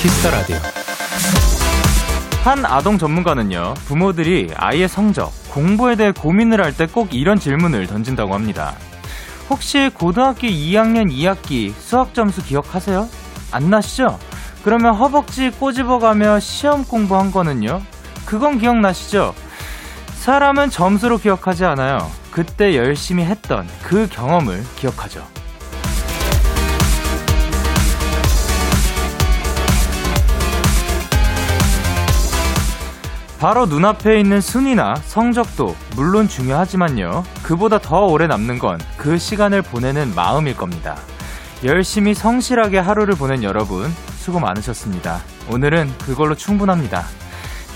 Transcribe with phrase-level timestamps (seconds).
[0.00, 0.56] Kiss the Radio.
[2.42, 8.34] 한 아동 전문가는요, 부모들이 아이의 성적, 공부에 대해 고민을 할 때 꼭 이런 질문을 던진다고
[8.34, 8.74] 합니다.
[9.50, 13.08] 혹시 고등학교 2학년 2학기 수학 점수 기억하세요?
[13.50, 14.18] 안 나시죠?
[14.62, 17.82] 그러면 허벅지 꼬집어가며 시험 공부한 거는요?
[18.24, 19.34] 그건 기억나시죠?
[20.20, 22.10] 사람은 점수로 기억하지 않아요.
[22.30, 25.26] 그때 열심히 했던 그 경험을 기억하죠.
[33.40, 37.24] 바로 눈앞에 있는 순위나 성적도 물론 중요하지만요.
[37.42, 40.96] 그보다 더 오래 남는 건 그 시간을 보내는 마음일 겁니다.
[41.64, 43.88] 열심히 성실하게 하루를 보낸 여러분,
[44.18, 45.20] 수고 많으셨습니다.
[45.50, 47.04] 오늘은 그걸로 충분합니다.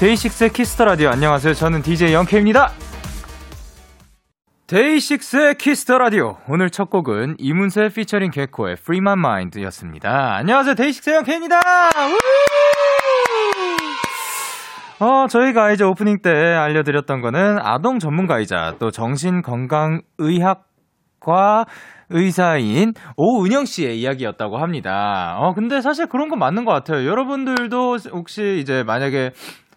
[0.01, 1.55] 데이식스의 Kiss the Radio 안녕하세요.
[1.55, 2.73] 저는 DJ 영케이입니다.
[4.67, 10.35] 데이식스의 Kiss the Radio 오늘 첫 곡은 이문세 피처링 개코의 My Mind였습니다.
[10.37, 10.75] 안녕하세요.
[10.75, 11.59] 데이식스의 영케이입니다.
[15.05, 21.67] 어, 저희가 이제 오프닝 때 알려드렸던 거는 아동 전문가이자 또 정신건강의학과
[22.09, 25.37] 의사인 오은영 씨의 이야기였다고 합니다.
[25.41, 27.07] 어, 근데 사실 그런 건 맞는 것 같아요.
[27.07, 29.33] 여러분들도 혹시 이제 만약에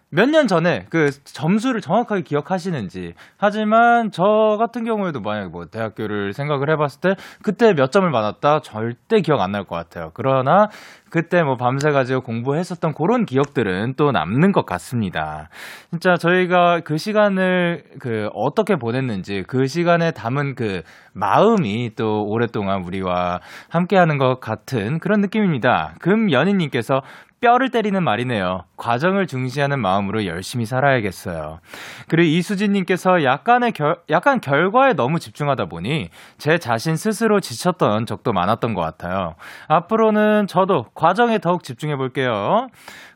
[0.10, 3.14] 몇년 전에 그 점수를 정확하게 기억하시는지.
[3.36, 9.20] 하지만 저 같은 경우에도 만약에 뭐 대학교를 생각을 해봤을 때 그때 몇 점을 받았다 절대
[9.20, 10.12] 기억 안 날 것 같아요.
[10.14, 10.70] 그러나
[11.10, 15.50] 그때 뭐 밤새 가지고 공부했었던 그런 기억들은 또 남는 것 같습니다.
[15.90, 20.82] 진짜 저희가 그 시간을 그 어떻게 보냈는지 그 시간에 담은 그
[21.14, 25.96] 마음이 또 오랫동안 우리와 함께하는 것 같은 그런 느낌입니다.
[26.00, 27.02] 금 연인님께서
[27.40, 28.64] 뼈를 때리는 말이네요.
[28.78, 31.60] 과정을 중시하는 마음으로 열심히 살아야겠어요.
[32.08, 38.74] 그리고 이수진님께서 약간의 결, 약간 결과에 너무 집중하다 보니 제 자신 스스로 지쳤던 적도 많았던
[38.74, 39.36] 것 같아요.
[39.68, 42.68] 앞으로는 저도 과정에 더욱 집중해 볼게요.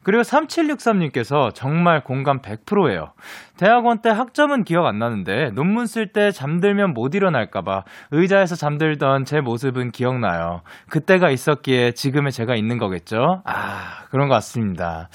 [0.03, 3.13] 그리고 3763님께서 정말 공감 100%예요.
[3.57, 9.41] 대학원 때 학점은 기억 안 나는데 논문 쓸 때 잠들면 못 일어날까봐 의자에서 잠들던 제
[9.41, 10.61] 모습은 기억나요.
[10.89, 13.41] 그때가 있었기에 지금의 제가 있는 거겠죠?
[13.45, 15.09] 아, 그런 것 같습니다.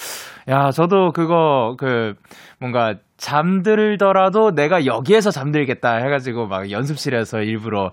[0.49, 2.15] 야, 저도 그거, 그,
[2.61, 7.91] 뭔가 잠들더라도 내가 여기에서 잠들겠다 해가지고 막 연습실에서 일부러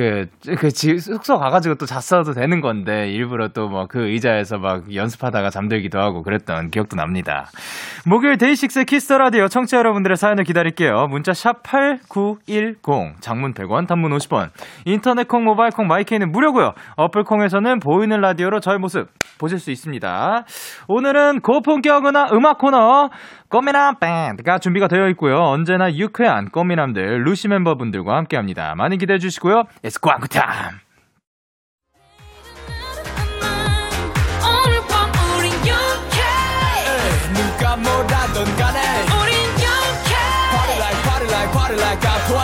[0.00, 4.94] 그, 그, 지, 숙소 가가지고 또 잤어도 되는 건데, 일부러 또 뭐 그 의자에서 막
[4.94, 7.46] 연습하다가 잠들기도 하고 그랬던 기억도 납니다.
[8.06, 11.06] 목요일 데이식스 Kiss the Radio 청취자 여러분들의 사연을 기다릴게요.
[11.10, 14.48] 문자 샵8910, 장문 100원, 단문 50원,
[14.86, 16.72] 인터넷 콩, 모바일 콩, my K는 무료고요.
[16.96, 20.44] 어플 콩에서는 보이는 라디오로 저의 모습 보실 수 있습니다.
[20.88, 23.10] 오늘은 고품격 음악 코너,
[23.50, 25.42] 꽃미남 밴드가 준비가 되어 있고요.
[25.42, 28.74] 언제나 유쾌한 꽃미남들 루시 멤버분들과 함께 합니다.
[28.76, 29.64] 많이 기대해 주시고요.
[29.82, 30.78] It's 광고 타임.
[37.34, 38.80] 누가 뭐라던 간에
[39.20, 40.14] 우린 영케
[40.50, 42.34] Party like party like party like I'm 20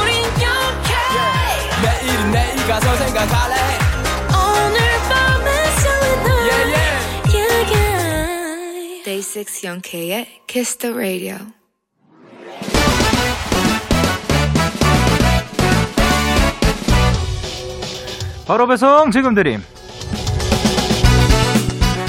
[0.00, 0.92] 우린 영케
[1.82, 3.55] 내일은 내일 가서 생각할래
[9.36, 9.44] yeah.
[9.44, 11.36] Day 6 영케의 Kiss the Radio
[18.46, 19.60] 바로 배송 지금 드림.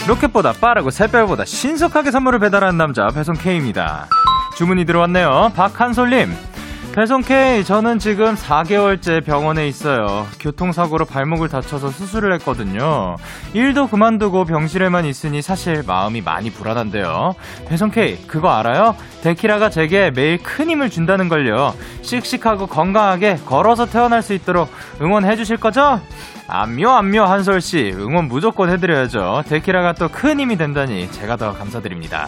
[0.07, 4.07] 로켓보다 빠르고 새별보다 신속하게 선물을 배달하는 남자 배송 K입니다.
[4.55, 5.51] 주문이 들어왔네요.
[5.55, 6.56] 박한솔님.
[6.97, 10.25] 배송 K, 저는 지금 4개월째 병원에 있어요.
[10.39, 13.17] 교통사고로 발목을 다쳐서 수술을 했거든요.
[13.53, 17.35] 일도 그만두고 병실에만 있으니 사실 마음이 많이 불안한데요.
[17.67, 18.95] 배송 K, 그거 알아요?
[19.21, 21.75] 데키라가 제게 매일 큰 힘을 준다는 걸요.
[22.01, 24.67] 씩씩하고 건강하게 걸어서 태어날 수 있도록
[24.99, 26.01] 응원해 주실 거죠?
[26.47, 29.43] 안묘 안묘 한솔 씨 응원 무조건 해드려야죠.
[29.47, 32.27] 데키라가 또 큰 힘이 된다니 제가 더 감사드립니다.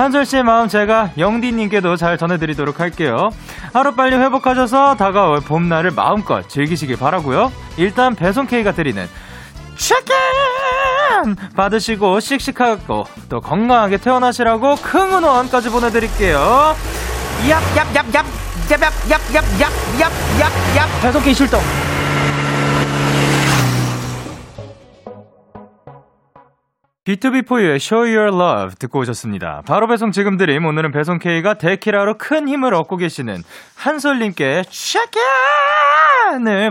[0.00, 3.28] 한솔 씨의 마음 제가 영디님께도 잘 전해드리도록 할게요.
[3.74, 7.52] 하루빨리 회복하셔서 다가올 봄날을 마음껏 즐기시길 바라고요.
[7.76, 9.06] 일단 배송 K가 드리는
[9.76, 10.16] 치킨
[11.54, 16.74] 받으시고 씩씩하고 또 건강하게 태어나시라고 큰 응원까지 보내드릴게요.
[17.46, 18.24] 얍얍얍얍
[18.70, 21.60] 얍얍얍얍얍얍얍 배송 K 출동.
[27.06, 29.62] B2B4U의 Show Your Love 듣고 오셨습니다.
[29.66, 30.66] 바로 배송 지금 드림.
[30.66, 33.36] 오늘은 배송 K가 데키라로 큰 힘을 얻고 계시는
[33.74, 35.14] 한솔님께 check-in을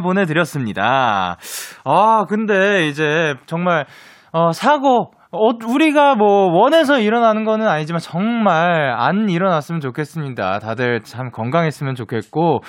[0.04, 1.38] 보내드렸습니다.
[1.84, 3.88] 아, 근데 이제 정말,
[4.32, 10.58] 어, 사고, 어, 우리가 뭐 원해서 일어나는 거는 아니지만 정말 안 일어났으면 좋겠습니다.
[10.58, 12.62] 다들 참 건강했으면 좋겠고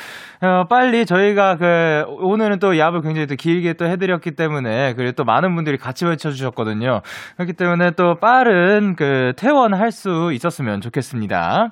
[0.43, 5.25] 어, 빨리 저희가 그 오늘은 또 야을 굉장히 또 길게 또 해드렸기 때문에 그리고 또
[5.25, 7.01] 많은 분들이 같이 외쳐주셨거든요.
[7.37, 11.69] 그렇기 때문에 또 빠른 그 퇴원할 수 있었으면 좋겠습니다.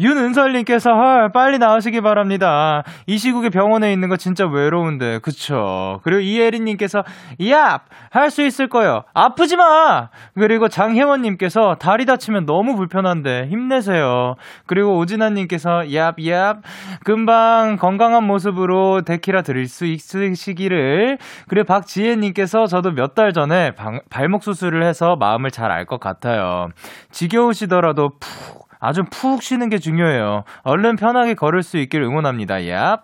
[0.00, 2.82] 윤은설님께서 헐 빨리 나으시기 바랍니다.
[3.06, 6.00] 이 시국에 병원에 있는 거 진짜 외로운데 그쵸?
[6.02, 7.02] 그리고 이혜린님께서
[7.50, 9.02] 야 할 수 있을 거요.
[9.14, 10.08] 아프지 마.
[10.34, 14.36] 그리고 장혜원님께서 다리 다치면 너무 불편한데 힘내세요.
[14.66, 16.62] 그리고 오진아님께서 얍얍
[17.04, 21.18] 금방 건강한 모습으로 데키라 드릴 수 있으시기를.
[21.48, 26.68] 그리고 박지혜님께서 저도 몇 달 전에 방, 발목 수술을 해서 마음을 잘 알 것 같아요.
[27.10, 30.44] 지겨우시더라도 푹 아주 푹 쉬는 게 중요해요.
[30.62, 32.56] 얼른 편하게 걸을 수 있길 응원합니다.
[32.56, 33.00] 얍.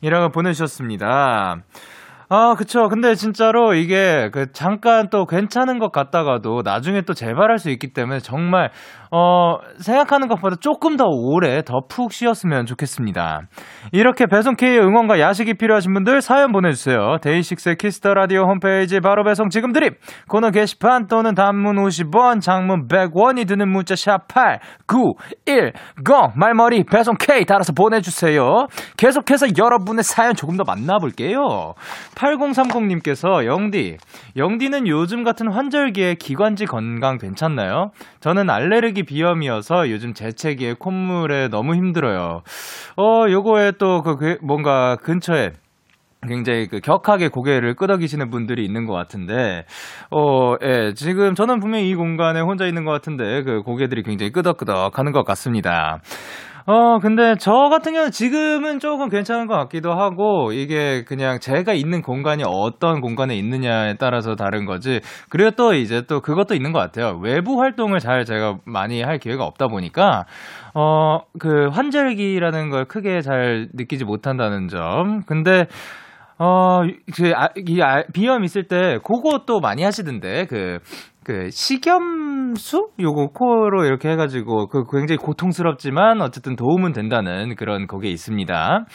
[0.00, 1.58] 이라고 보내주셨습니다.
[2.30, 2.88] 아, 그쵸.
[2.88, 8.20] 근데 진짜로 이게 그 잠깐 또 괜찮은 것 같다가도 나중에 또 재발할 수 있기 때문에
[8.20, 8.70] 정말
[9.10, 13.42] 어, 생각하는 것보다 조금 더 오래 더 푹 쉬었으면 좋겠습니다.
[13.92, 17.16] 이렇게 배송 K의 응원과 야식이 필요하신 분들 사연 보내주세요.
[17.22, 19.94] 데이식스의 Kiss the Radio 홈페이지 바로 배송 지금 드립!
[20.28, 25.14] 코너 게시판 또는 단문 50원, 장문 100원이 드는 문자 샵 8, 9,
[25.46, 25.72] 1,
[26.08, 28.66] 0 말머리 배송 K 달아서 보내주세요.
[28.96, 31.74] 계속해서 여러분의 사연 조금 더 만나볼게요.
[32.18, 33.96] 8030님께서 영디,
[34.36, 37.92] 영디는 요즘 같은 환절기에 기관지 건강 괜찮나요?
[38.20, 42.42] 저는 알레르기 비염이어서 요즘 재채기에 콧물에 너무 힘들어요.
[42.96, 45.52] 어, 요거에 또 그 뭔가 근처에
[46.26, 49.64] 굉장히 그 격하게 고개를 끄덕이시는 분들이 있는 것 같은데,
[50.10, 54.98] 어, 예, 지금 저는 분명히 이 공간에 혼자 있는 것 같은데, 그 고개들이 굉장히 끄덕끄덕
[54.98, 56.00] 하는 것 같습니다.
[56.70, 62.02] 어, 근데 저 같은 경우는 지금은 조금 괜찮은 것 같기도 하고, 이게 그냥 제가 있는
[62.02, 65.00] 공간이 어떤 공간에 있느냐에 따라서 다른 거지.
[65.30, 67.18] 그리고 또 이제 또 그것도 있는 것 같아요.
[67.22, 70.26] 외부 활동을 잘 제가 많이 할 기회가 없다 보니까,
[70.74, 75.22] 어, 그 환절기라는 걸 크게 잘 느끼지 못한다는 점.
[75.22, 75.68] 근데,
[76.38, 76.82] 어,
[77.16, 78.98] 그, 아, 이 아, 비염 있을 때,
[79.44, 80.78] 또 많이 하시던데, 그,
[81.24, 88.86] 그 식염수 요거 코로 이렇게 해가지고 그 굉장히 고통스럽지만 어쨌든 도움은 된다는 그런 거기에 있습니다.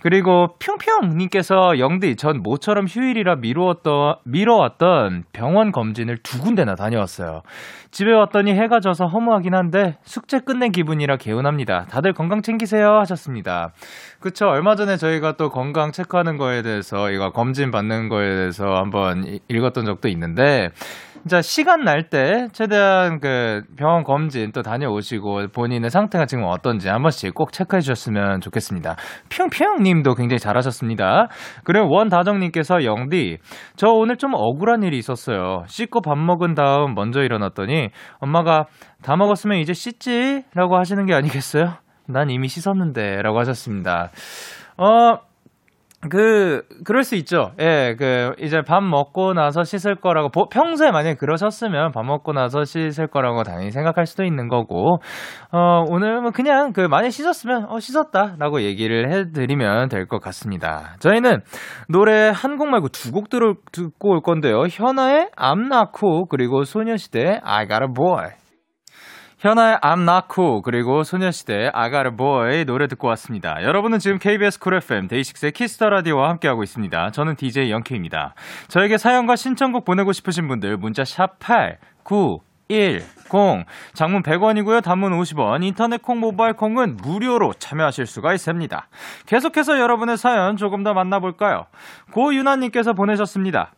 [0.00, 7.42] 그리고 평평님께서 영디 전 모처럼 휴일이라 미루었던 미뤄왔던 병원 검진을 두 군데나 다녀왔어요.
[7.90, 11.86] 집에 왔더니 해가 져서 허무하긴 한데 숙제 끝낸 기분이라 개운합니다.
[11.90, 13.72] 다들 건강 챙기세요 하셨습니다.
[14.20, 19.24] 그쵸 얼마 전에 저희가 또 건강 체크하는 거에 대해서 이거 검진 받는 거에 대해서 한번
[19.48, 20.70] 읽었던 적도 있는데
[21.22, 27.02] 진짜 시간 날 때 최대한 그 병원 검진 또 다녀오시고 본인의 상태가 지금 어떤지 한
[27.02, 28.96] 번씩 꼭 체크해 주셨으면 좋겠습니다.
[29.28, 31.28] 평평 님도 굉장히 잘하셨습니다.
[31.64, 33.38] 그리고 원다정 님께서 영디
[33.76, 35.64] 저 오늘 좀 억울한 일이 있었어요.
[35.66, 37.88] 씻고 밥 먹은 다음 먼저 일어났더니
[38.20, 38.66] 엄마가
[39.02, 41.74] 다 먹었으면 이제 씻지라고 하시는 게 아니겠어요?
[42.06, 44.10] 난 이미 씻었는데 라고 하셨습니다.
[44.78, 45.18] 어,
[46.10, 47.50] 그, 그럴 수 있죠.
[47.60, 53.08] 예, 그, 이제 밥 먹고 나서 씻을 거라고, 평소에 만약에 그러셨으면 밥 먹고 나서 씻을
[53.08, 54.98] 거라고 당연히 생각할 수도 있는 거고,
[55.50, 58.36] 어, 오늘 뭐 그냥 그, 만약에 씻었으면, 어, 씻었다.
[58.38, 60.94] 라고 얘기를 해 드리면 될 것 같습니다.
[61.00, 61.40] 저희는
[61.88, 64.66] 노래 한 곡 말고 두곡 듣고 올 건데요.
[64.70, 68.28] 현아의 I'm Not Cool, 그리고 소녀시대의 I Got a Boy.
[69.38, 73.62] 현아의 I'm Not Cool 그리고 소녀시대의 I Got a Boy 노래 듣고 왔습니다.
[73.62, 77.12] 여러분은 지금 KBS 쿨 FM 데이식스의 Kiss the Radio와 함께하고 있습니다.
[77.12, 78.34] 저는 DJ 영케이입니다.
[78.66, 83.00] 저에게 사연과 신청곡 보내고 싶으신 분들 문자 샵 8, 9, 1,
[83.32, 83.64] 0
[83.94, 84.82] 장문 100원이고요.
[84.82, 85.62] 단문 50원.
[85.62, 88.88] 인터넷 콩 모바일 콩은 무료로 참여하실 수가 있습니다.
[89.26, 91.66] 계속해서 여러분의 사연 조금 더 만나 볼까요?
[92.10, 93.70] 고윤아 님께서 보내셨습니다.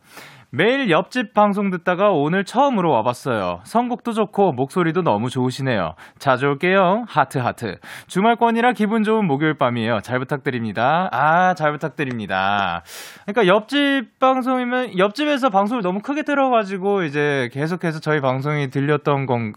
[0.53, 3.61] 매일 옆집 방송 듣다가 오늘 처음으로 와봤어요.
[3.63, 5.95] 선곡도 좋고 목소리도 너무 좋으시네요.
[6.19, 7.05] 자주 올게요.
[7.07, 7.77] 하트 하트.
[8.07, 9.99] 주말권이라 기분 좋은 목요일 밤이에요.
[10.03, 11.07] 잘 부탁드립니다.
[11.13, 12.83] 아, 잘 부탁드립니다.
[13.25, 19.53] 그러니까 옆집 방송이면 옆집에서 방송을 너무 크게 들어가지고 이제 계속해서 저희 방송이 들렸던 건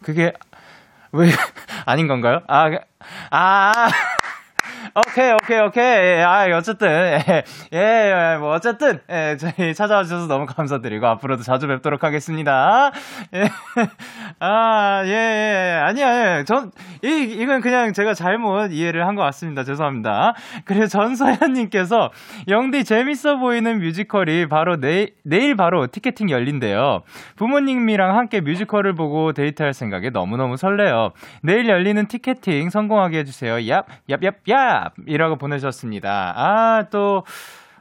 [0.00, 0.32] 그게
[1.10, 1.26] 왜
[1.86, 2.38] 아닌 건가요?
[2.46, 2.70] 아,
[3.32, 3.72] 아.
[4.96, 5.84] 오케이, 오케이, 오케이.
[5.84, 11.68] 예, 아, 어쨌든, 예, 예, 뭐, 어쨌든, 예, 저희 찾아와 주셔서 너무 감사드리고, 앞으로도 자주
[11.68, 12.92] 뵙도록 하겠습니다.
[13.34, 13.44] 예,
[14.40, 16.44] 아, 예, 예, 아니야, 예.
[16.44, 16.70] 전,
[17.04, 19.64] 이, 이건 그냥 제가 잘못 이해를 한 것 같습니다.
[19.64, 20.34] 죄송합니다.
[20.64, 22.10] 그리고 전서연님께서,
[22.48, 27.02] 영디 재밌어 보이는 뮤지컬이 바로 내, 내일 바로 티켓팅 열린대요.
[27.36, 31.12] 부모님이랑 함께 뮤지컬을 보고 데이트할 생각에 너무너무 설레요.
[31.42, 33.56] 내일 열리는 티켓팅 성공하게 해주세요.
[33.56, 34.85] 얍, 얍, 얍, 얍!
[35.06, 36.32] 이라고 보내셨습니다.
[36.36, 37.22] 아, 또,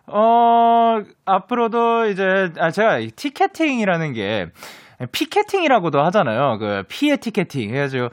[0.07, 4.47] 어, 앞으로도 이제, 아, 제가 티켓팅이라는 게,
[5.12, 6.57] 피켓팅이라고도 하잖아요.
[6.59, 8.09] 그 피의 티켓팅 해가지고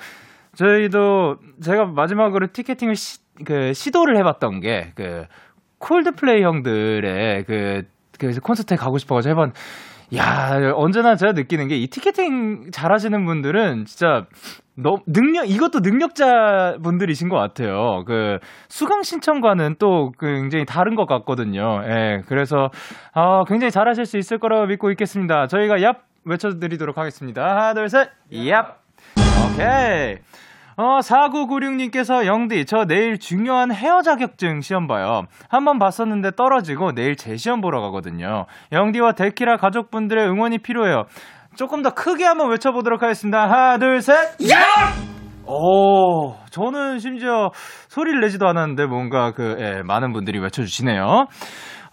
[0.56, 5.26] 저희도 제가 마지막으로 티켓팅을 시, 그 시도를 해봤던 게 그
[5.82, 7.82] 콜드플레이 형들의 그,
[8.18, 9.52] 그 콘서트에 가고 싶어가지고 해봤.
[10.16, 14.26] 야 언제나 제가 느끼는 게 이 티켓팅 잘 하시는 분들은 진짜
[14.76, 18.04] 너 능력 이것도 능력자 분들이신 것 같아요.
[18.06, 18.38] 그
[18.68, 21.82] 수강 신청과는 또 굉장히 다른 것 같거든요.
[21.86, 22.68] 예, 그래서
[23.14, 25.46] 아 굉장히 잘 하실 수 있을 거라고 믿고 있겠습니다.
[25.46, 27.42] 저희가 얍 외쳐드리도록 하겠습니다.
[27.42, 28.66] 하나 둘 셋, 얍.
[29.54, 30.18] 오케이.
[30.76, 35.22] 어, 4996님께서 영디, 저 내일 중요한 헤어 자격증 시험 봐요.
[35.48, 38.46] 한 번 봤었는데 떨어지고 내일 재시험 보러 가거든요.
[38.72, 41.04] 영디와 데키라 가족분들의 응원이 필요해요.
[41.56, 43.42] 조금 더 크게 한번 외쳐보도록 하겠습니다.
[43.42, 44.14] 하나, 둘, 셋.
[44.50, 44.58] 야!
[45.46, 47.50] 오, 저는 심지어
[47.88, 51.26] 소리를 내지도 않았는데 뭔가 그, 예, 많은 분들이 외쳐주시네요.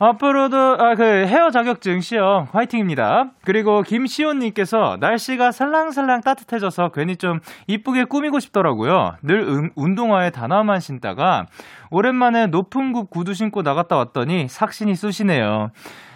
[0.02, 3.32] 앞으로도 아, 그 헤어 자격증 시험 화이팅입니다.
[3.44, 9.16] 그리고 김시온님께서 날씨가 살랑살랑 따뜻해져서 괜히 좀 이쁘게 꾸미고 싶더라고요.
[9.24, 11.46] 늘 음, 운동화에 단화만 신다가
[11.92, 15.68] 오랜만에 높은 굽 구두 신고 나갔다 왔더니 삭신이 쑤시네요.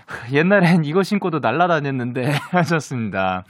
[0.31, 3.43] 옛날엔 이거 신고도 날라다녔는데 하셨습니다.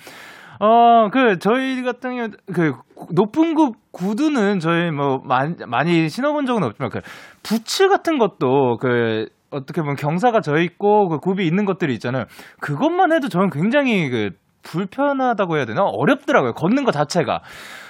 [0.60, 2.74] 어, 그, 저희 같은 경우, 그,
[3.12, 7.02] 높은 굽 구두는 저희 뭐, 많이, 많이 신어본 적은 없지만, 그,
[7.42, 12.26] 부츠 같은 것도, 그, 어떻게 보면 경사가 져 있고 그 굽이 있는 것들이 있잖아요.
[12.60, 14.32] 그것만 해도 저는 굉장히 그
[14.64, 15.84] 불편하다고 해야 되나?
[15.84, 16.54] 어렵더라고요.
[16.54, 17.42] 걷는 것 자체가.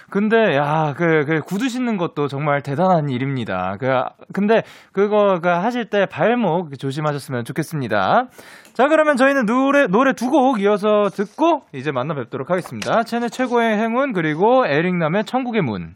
[0.09, 3.77] 근데 야, 그, 그 구두 신는 것도 정말 대단한 일입니다.
[3.79, 3.87] 그
[4.31, 8.25] 근데 그거 그 하실 때 발목 조심하셨으면 좋겠습니다.
[8.73, 13.03] 자, 그러면 저희는 노래 노래 두 곡 이어서 듣고 이제 만나 뵙도록 하겠습니다.
[13.03, 15.95] 채널 최고의 행운 그리고 에릭남의 천국의 문.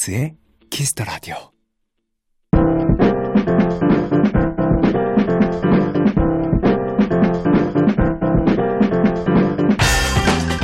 [0.00, 0.34] 데이식스의
[0.70, 1.34] 키스 더 라디오.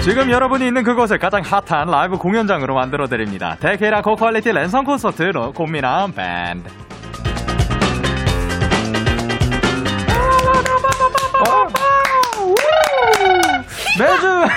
[0.02, 3.56] 지금 여러분이 있는 그곳을 가장 핫한 라이브 공연장으로 만들어 드립니다.
[3.60, 6.85] 데키라 고quality 랜선 콘서트로 꽃미남 밴드.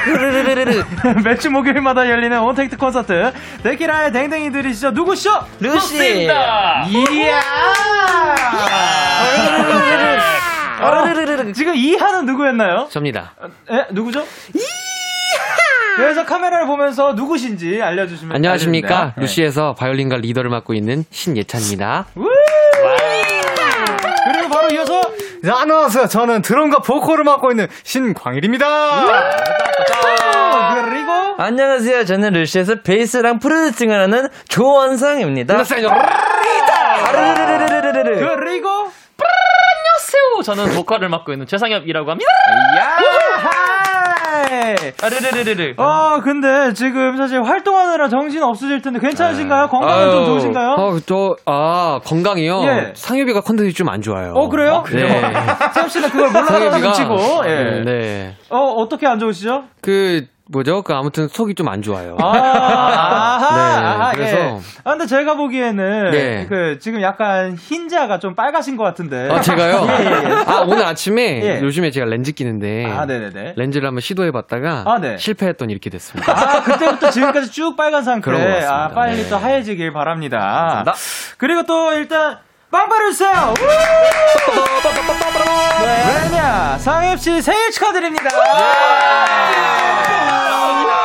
[0.06, 0.84] 매주
[1.24, 3.32] 매주 목요일마다 열리는 온택트 콘서트
[3.64, 5.46] 데키라의 댕댕이들이시죠 누구시죠?
[5.60, 6.26] 루시.
[6.26, 6.86] 이야
[10.82, 12.88] 어, 지금 이하는 누구였나요?
[12.90, 13.34] 접니다.
[13.70, 14.24] 에 누구죠?
[15.98, 18.98] 그래서 카메라를 보면서 누구신지 알려주시면 안녕하십니까.
[18.98, 19.22] 알려주세요.
[19.22, 22.06] 루시에서 바이올린과 리더를 맡고 있는 신예찬입니다.
[22.16, 22.24] 네.
[24.32, 25.09] 그리고 바로 이어서 네,
[25.48, 26.08] 안녕하세요.
[26.08, 28.66] 저는 드럼과 보컬을 맡고 있는 신광일입니다.
[30.84, 32.06] 그리고 안녕하세요.
[32.06, 35.56] 저는 루시에서 베이스랑 프로듀싱을 하는 조원상입니다.
[38.36, 40.44] 그리고 안녕하세요.
[40.44, 42.30] 저는 보컬을 맡고 있는 최상엽이라고 합니다.
[44.52, 45.74] 야하이 아르르르르르.
[45.78, 49.68] 아 근데 지금 사실 활동하느라 정신 없으실 텐데 괜찮으신가요?
[49.68, 50.70] 건강은 좀 아유, 좋으신가요?
[50.78, 52.62] 어, 저, 아, 건강이요?
[52.64, 52.92] 예.
[52.96, 54.34] 상엽이가 컨디션이 좀 안 좋아요.
[54.36, 54.84] 어 그래요?
[54.92, 55.08] 네.
[55.74, 56.92] 세엽 씨는 그걸 몰라서 상엽이가.
[56.94, 57.82] 치고 예.
[57.84, 58.36] 네.
[58.50, 59.64] 어 어떻게 안 좋으시죠?
[59.82, 60.82] 그, 뭐죠?
[60.82, 62.18] 그, 아무튼 속이 좀 안 좋아요.
[62.20, 64.60] 아, 네, 아하, 그래서- 예.
[64.84, 66.46] 아, 근데 제가 보기에는 네.
[66.50, 69.30] 그 지금 약간 흰자가 좀 빨가신 것 같은데.
[69.32, 69.86] 아, 제가요?
[69.88, 70.34] 예, 예, 예.
[70.48, 71.62] 아, 오늘 아침에 예.
[71.62, 72.86] 요즘에 제가 렌즈 끼는데.
[72.86, 73.54] 아, 네네네.
[73.56, 74.84] 렌즈를 한번 시도해 봤다가.
[74.88, 75.18] 아, 네.
[75.18, 76.32] 실패했더니 이렇게 됐습니다.
[76.32, 78.26] 아, 그때부터 지금까지 쭉 빨간 상태.
[78.26, 78.86] 그런 것 같습니다.
[78.86, 79.30] 아, 빨리 네.
[79.30, 80.84] 또 하얘지길 바랍니다.
[81.38, 82.38] 그리고 또 일단
[82.72, 83.54] 빵빠를 주세요.
[86.32, 86.78] 왜냐?
[86.80, 88.30] 상엽 씨 생일 축하드립니다.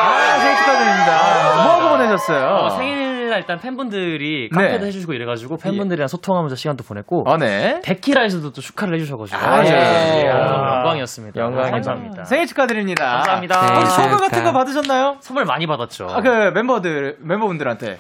[0.03, 1.55] 아, 생일 축하드립니다.
[1.55, 2.47] 뭐 하고 보내셨어요?
[2.47, 4.63] 어, 생일 날 일단 팬분들이 네.
[4.69, 7.81] 카페도 해주시고 이래가지고 팬분들이랑 소통하면서 시간도 보냈고 아, 네.
[7.83, 9.71] 데키라에서도 또 축하를 해주셔가지고 아, 예.
[10.25, 10.79] 예, 아.
[10.79, 11.41] 영광이었습니다.
[11.41, 11.71] 영광입니다.
[11.73, 12.25] 감사합니다.
[12.25, 13.05] 생일 축하드립니다.
[13.05, 13.61] 감사합니다.
[13.67, 14.19] 네, 혹시 선물.
[14.19, 15.17] 같은 거 받으셨나요?
[15.21, 16.07] 선물 많이 받았죠.
[16.11, 17.99] 아, 그 멤버들, 멤버분들한테.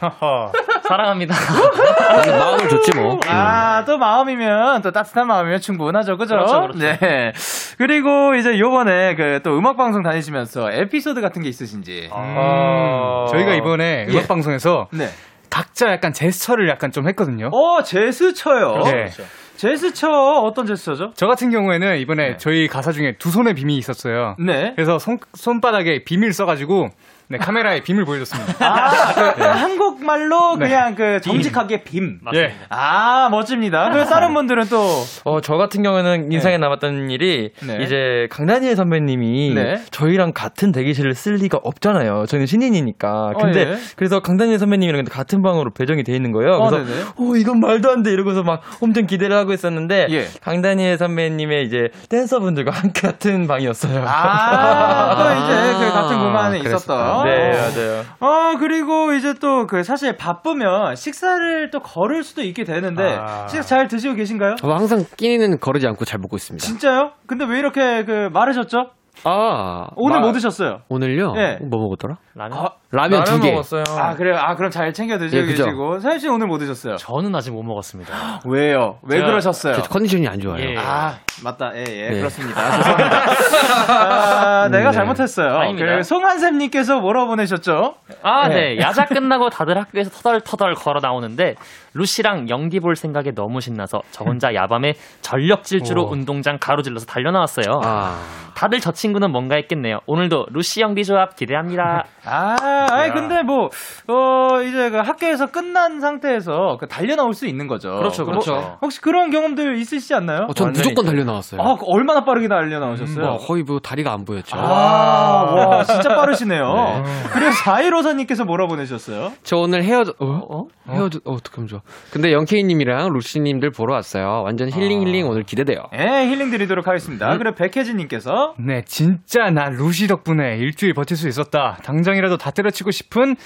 [0.89, 1.35] 사랑합니다.
[2.39, 3.19] 마음을 줬지 뭐.
[3.29, 6.17] 아, 또 마음이면, 또 따뜻한 마음이면 충분하죠.
[6.17, 6.37] 그죠?
[6.37, 6.79] 그렇죠, 그렇죠.
[6.79, 7.33] 네.
[7.79, 12.09] 그리고 이제 요번에 그 또 음악 방송 다니시면서 에피소드 같은 게 있으신지.
[12.15, 14.13] 음, 저희가 이번에 예.
[14.13, 15.09] 음악 방송에서 네.
[15.55, 17.49] 각자 약간 제스처를 약간 좀 했거든요.
[17.53, 18.83] 어, 제스처요.
[18.87, 19.07] 네.
[19.55, 21.13] 제스처 어떤 제스처죠?
[21.15, 22.37] 저 같은 경우에는 이번에 네.
[22.39, 24.35] 저희 가사 중에 두 손의 빔이 있었어요.
[24.45, 24.73] 네.
[24.75, 26.89] 그래서 손, 손바닥에 빔을 써가지고
[27.35, 28.55] 네, 카메라에 빔을 보여줬습니다.
[28.65, 30.67] 아, 그 한국말로 네.
[30.69, 32.21] 그냥 그 정직하게 빔.
[32.35, 32.55] 예.
[32.69, 33.91] 아, 멋집니다.
[33.91, 37.83] 그래서 다른 분들은 또 어, 저 같은 경우는 인상에 남았던 일이 네.
[37.83, 39.81] 이제 강다니엘 선배님이 네.
[39.91, 42.27] 저희랑 같은 대기실을 쓸 리가 없잖아요.
[42.27, 43.33] 저는 신인이니까.
[43.41, 43.77] 근데 예.
[43.97, 46.53] 그래서 강다니엘 선배님이랑 같은 방으로 배정이 돼 있는 거예요.
[46.55, 46.93] 어, 그래서.
[47.17, 48.13] 어, 이건 말도 안 돼.
[48.13, 50.29] 이러고서 막 엄청 기대를 하고 있었는데 예.
[50.43, 54.05] 강다니엘 선배님의 이제 댄서분들과 함께 같은 방이었어요.
[54.07, 57.24] 아, 또 이제 그 같은 공간에 있었던.
[57.25, 58.03] 네, 맞아요.
[58.21, 63.47] 어, 그리고 이제 또 그 사실 바쁘면 식사를 또 거를 수도 있게 되는데 아.
[63.49, 64.57] 식사 잘 드시고 계신가요?
[64.59, 66.65] 저 항상 끼니는 거르지 않고 잘 먹고 있습니다.
[66.65, 67.13] 진짜요?
[67.27, 68.91] 근데 왜 이렇게 그 마르셨죠?
[69.23, 70.81] 아 오늘 마- 뭐 드셨어요?
[70.89, 71.35] 오늘요?
[71.37, 71.59] 예.
[71.63, 72.17] 뭐 먹었더라?
[72.35, 72.59] 라면?
[72.59, 73.51] 거- 라면 두 라면 개.
[73.53, 73.85] 먹었어요.
[73.97, 74.37] 아, 그래요?
[74.37, 75.47] 아, 그럼 잘 챙겨 드시고 예.
[75.47, 76.01] 계시고.
[76.01, 76.97] 사연 씨 오늘 뭐 드셨어요?
[76.97, 78.13] 저는 아직 못 먹었습니다.
[78.45, 78.99] 왜요?
[79.05, 79.75] 왜 제가- 그러셨어요?
[79.75, 80.61] 제 컨디션이 안 좋아요.
[80.61, 80.77] 예.
[80.77, 81.15] 아,
[81.45, 81.71] 맞다.
[81.77, 82.19] 예, 예, 네.
[82.19, 82.61] 그렇습니다.
[82.83, 83.21] 죄송합니다.
[84.65, 84.97] 아, 내가 네.
[84.97, 85.57] 잘못했어요.
[85.57, 85.97] 아닙니다.
[85.97, 87.95] 그 송한샘님께서 뭐라 보내셨죠?
[88.23, 88.75] 아, 네.
[88.75, 88.79] 네.
[88.83, 91.55] 야자 끝나고 다들 학교에서 터덜터덜 걸어 나오는데
[91.95, 96.03] 루시랑 연기 볼 생각에 너무 신나서 저 혼자 야밤에 전력 질주로.
[96.05, 97.81] 운동장 가로질러서 달려 나왔어요.
[97.85, 98.19] 아,
[98.55, 99.99] 다들 저 친구는 뭔가 했겠네요.
[100.07, 102.05] 오늘도 루시 연기 조합 기대합니다.
[102.25, 102.57] 아,
[102.91, 103.69] 아니, 근데 뭐,
[104.09, 107.97] 어, 이제 그 학교에서 끝난 상태에서 그 달려 나올 수 있는 거죠.
[107.97, 108.79] 그렇죠, 뭐, 그렇죠.
[108.83, 110.47] 혹시 그런 경험들 있으시지 않나요?
[110.49, 111.61] 어, 전 무조건 달려 나왔어요.
[111.61, 113.25] 아, 그 얼마나 빠르게 달려 나오셨어요?
[113.25, 114.54] 뭐 거의 뭐 다리가 안 보였죠.
[114.57, 117.05] 아, 와, 진짜 빠르시네요.
[117.33, 119.33] 그리고 4154님께서 뭐라 보내셨어요?
[119.43, 120.67] 저 오늘 헤어져, 어?
[120.89, 121.81] 헤어져, 어, 어떡하면 좋아.
[122.11, 124.43] 근데 영케이님이랑 루시님들 보러 왔어요.
[124.45, 125.85] 완전 힐링 힐링 오늘 기대돼요.
[125.95, 127.37] 예, 힐링 드리도록 하겠습니다.
[127.39, 131.79] 그리고 백혜진님께서 네, 진짜 나 루시 덕분에 일주일 버틸 수 있었다.
[131.85, 133.37] 당장이라도 다 때려치고 싶은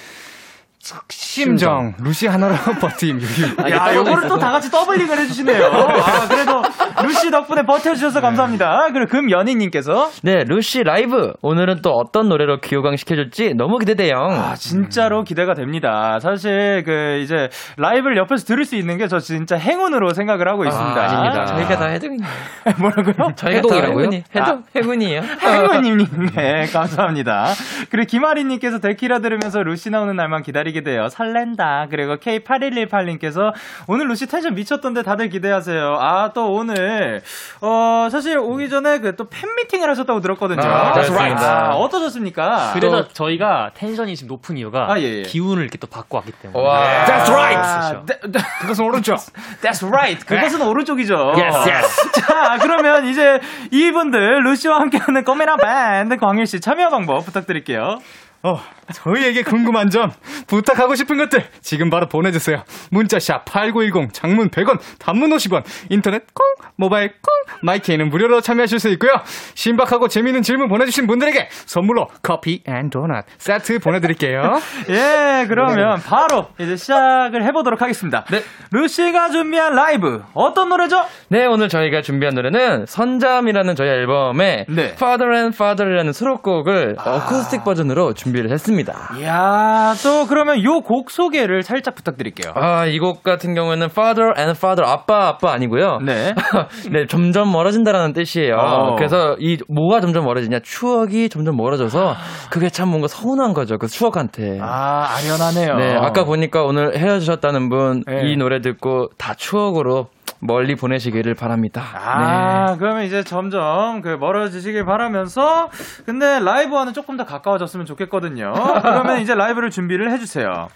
[1.11, 1.95] 심정.
[2.01, 3.21] 루시 하나로 버팀.
[3.21, 3.71] 유유.
[3.71, 5.65] 야, 요거를 또 다 같이 doubling을 해주시네요.
[5.67, 6.63] 아, 그래도
[7.03, 8.89] 루시 덕분에 버텨주셔서 감사합니다.
[8.93, 11.33] 그리고 금연희님께서 네, 루시 라이브.
[11.43, 14.15] 오늘은 또 어떤 노래로 기호강시켜줄지 너무 기대돼요.
[14.31, 16.19] 아, 진짜로 기대가 됩니다.
[16.21, 21.03] 사실, 그, 이제, 라이브를 옆에서 들을 수 있는 게 저 진짜 행운으로 생각을 하고 있습니다.
[21.03, 21.45] 아 닙니다.
[21.47, 22.21] 저희가 다 해동이에요.
[22.79, 23.15] 뭐라고요?
[23.37, 24.11] 저희가 해동이라고요?
[24.37, 25.23] 해동, 해군이에요.
[25.43, 25.99] 행운님,
[26.37, 27.47] 네, 감사합니다.
[27.91, 31.09] 그리고 김아리님께서 데키라 들으면서 루시 나오는 날만 기다리 게 돼요.
[31.11, 31.89] 설렌다.
[31.91, 33.53] 그리고 K8118님께서
[33.87, 35.99] 오늘 루시 텐션 미쳤던데 다들 기대하세요.
[36.01, 37.23] 아, 또 오늘,
[37.61, 40.63] 어, 사실 오기 전에 그 또 팬미팅을 하셨다고 들었거든요.
[40.63, 41.71] 아, That's 그렇습니다.
[41.73, 42.71] 아, 어떠셨습니까?
[42.75, 45.23] 그래서 저희가 텐션이 지금 높은 이유가 아, 예, 예.
[45.23, 46.65] 기운을 이렇게 또 받고 왔기 때문에.
[46.65, 47.05] 와.
[47.05, 48.17] That's right.
[48.61, 49.17] 그것은 오른쪽.
[49.61, 50.25] That's right.
[50.25, 51.33] 그것은 오른쪽이죠.
[51.37, 52.13] Yes, yes.
[52.21, 53.41] 자, 그러면 이제
[53.73, 57.99] 이분들 루시와 함께하는 꼬메라 밴드 광일 씨 참여 방법 부탁드릴게요.
[58.43, 58.61] 어,
[58.93, 60.13] 저희에게 궁금한 점,
[60.47, 62.63] 부탁하고 싶은 것들 지금 바로 보내주세요.
[62.91, 66.47] 문자샵 8910, 장문 100원, 단문 50원, 인터넷 콩,
[66.77, 69.11] 모바일 콩, 마이케이는 무료로 참여하실 수 있고요.
[69.55, 74.61] 신박하고 재미있는 질문 보내주신 분들에게 선물로 커피 and 도넛 세트 보내드릴게요.
[74.89, 78.25] 예, 그러면 바로 이제 시작을 해보도록 하겠습니다.
[78.31, 78.43] 네.
[78.71, 81.05] 루시가 준비한 라이브 어떤 노래죠?
[81.29, 84.83] 네, 오늘 저희가 준비한 노래는 선잠이라는 저희 앨범의 네.
[84.93, 89.11] Farther and Farther이라는 수록곡을 어쿠스틱 버전으로 준비 를 했습니다.
[89.19, 92.53] 이야, 또 그러면 요 곡 소개를 살짝 부탁드릴게요.
[92.55, 95.99] 아, 이 곡 같은 경우에는 Father and Father, 아빠, 아빠 아니고요.
[96.05, 96.35] 네.
[96.93, 98.57] 네, 점점 멀어진다라는 뜻이에요.
[98.57, 98.97] 어.
[98.97, 100.61] 그래서 이 뭐가 점점 멀어지냐?
[100.63, 102.15] 추억이 점점 멀어져서
[102.51, 103.79] 그게 참 뭔가 서운한 거죠.
[103.79, 104.59] 그 추억한테.
[104.61, 105.77] 아, 아련하네요.
[105.77, 108.37] 네, 아까 보니까 오늘 헤어지셨다는 분이 네.
[108.37, 110.09] 노래 듣고 다 추억으로
[110.41, 111.83] 멀리 보내시기를 바랍니다.
[111.95, 115.71] 아, 그러면 이제 점점 그 멀어지시길 바라면서
[116.07, 118.53] 근데 라이브와는 조금 더 가까워졌으면 좋겠거든요.
[118.83, 120.69] 그러면 이제 라이브를 준비를 해주세요.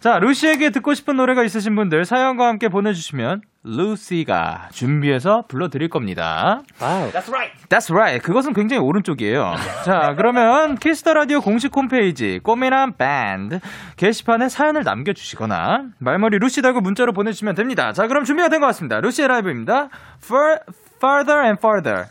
[0.00, 6.62] 자, 루시에게 듣고 싶은 노래가 있으신 분들 사연과 함께 보내주시면 루시가 준비해서 불러드릴 겁니다.
[7.12, 7.52] That's right.
[7.68, 8.22] That's right.
[8.24, 9.54] 그것은 굉장히 오른쪽이에요.
[9.84, 13.58] 자, 그러면 키스 더 라디오 공식 홈페이지 꽃미남 밴드
[13.96, 17.92] 게시판에 사연을 남겨주시거나 말머리 루시 달고 문자로 보내주시면 됩니다.
[17.92, 19.00] 자, 그럼 준비가 된 것 같습니다.
[19.00, 19.88] 루시의 라이브입니다.
[20.22, 20.58] For,
[21.00, 22.06] farther and farther.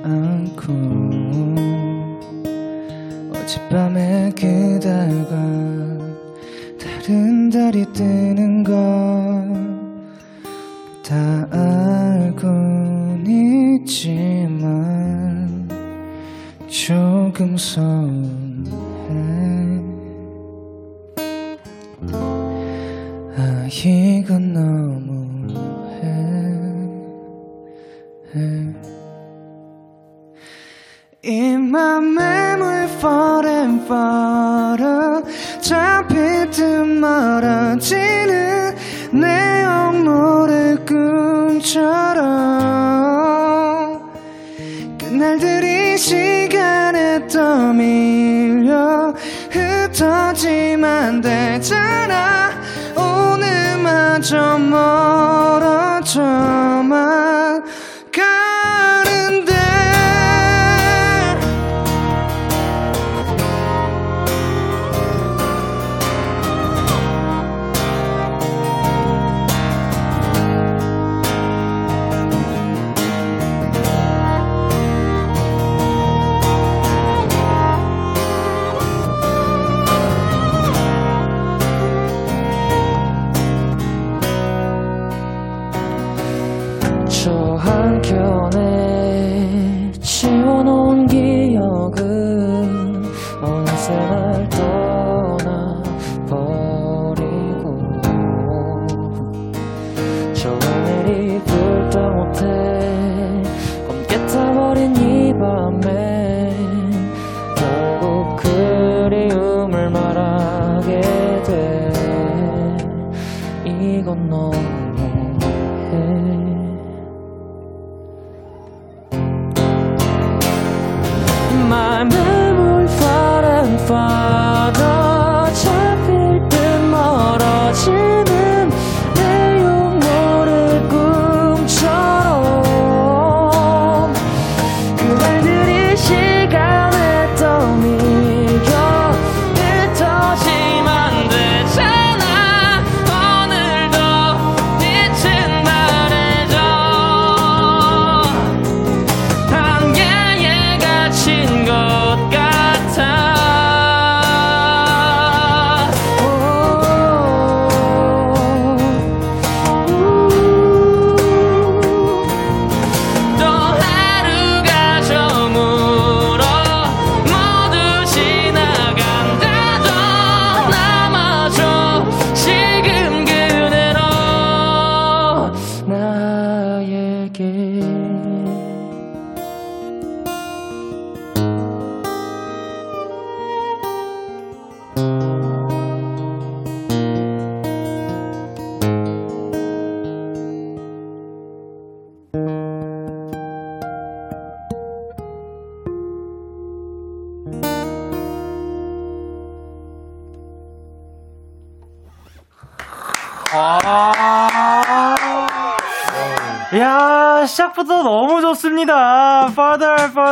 [0.03, 0.73] 않고
[3.35, 5.37] 어젯밤에 그달과
[6.81, 9.59] 다른 달이 뜨는 걸
[11.09, 11.15] 다
[11.51, 13.25] 알곤
[13.81, 15.67] 있지만
[16.67, 18.69] 조금 서운해
[23.79, 24.57] 아 이건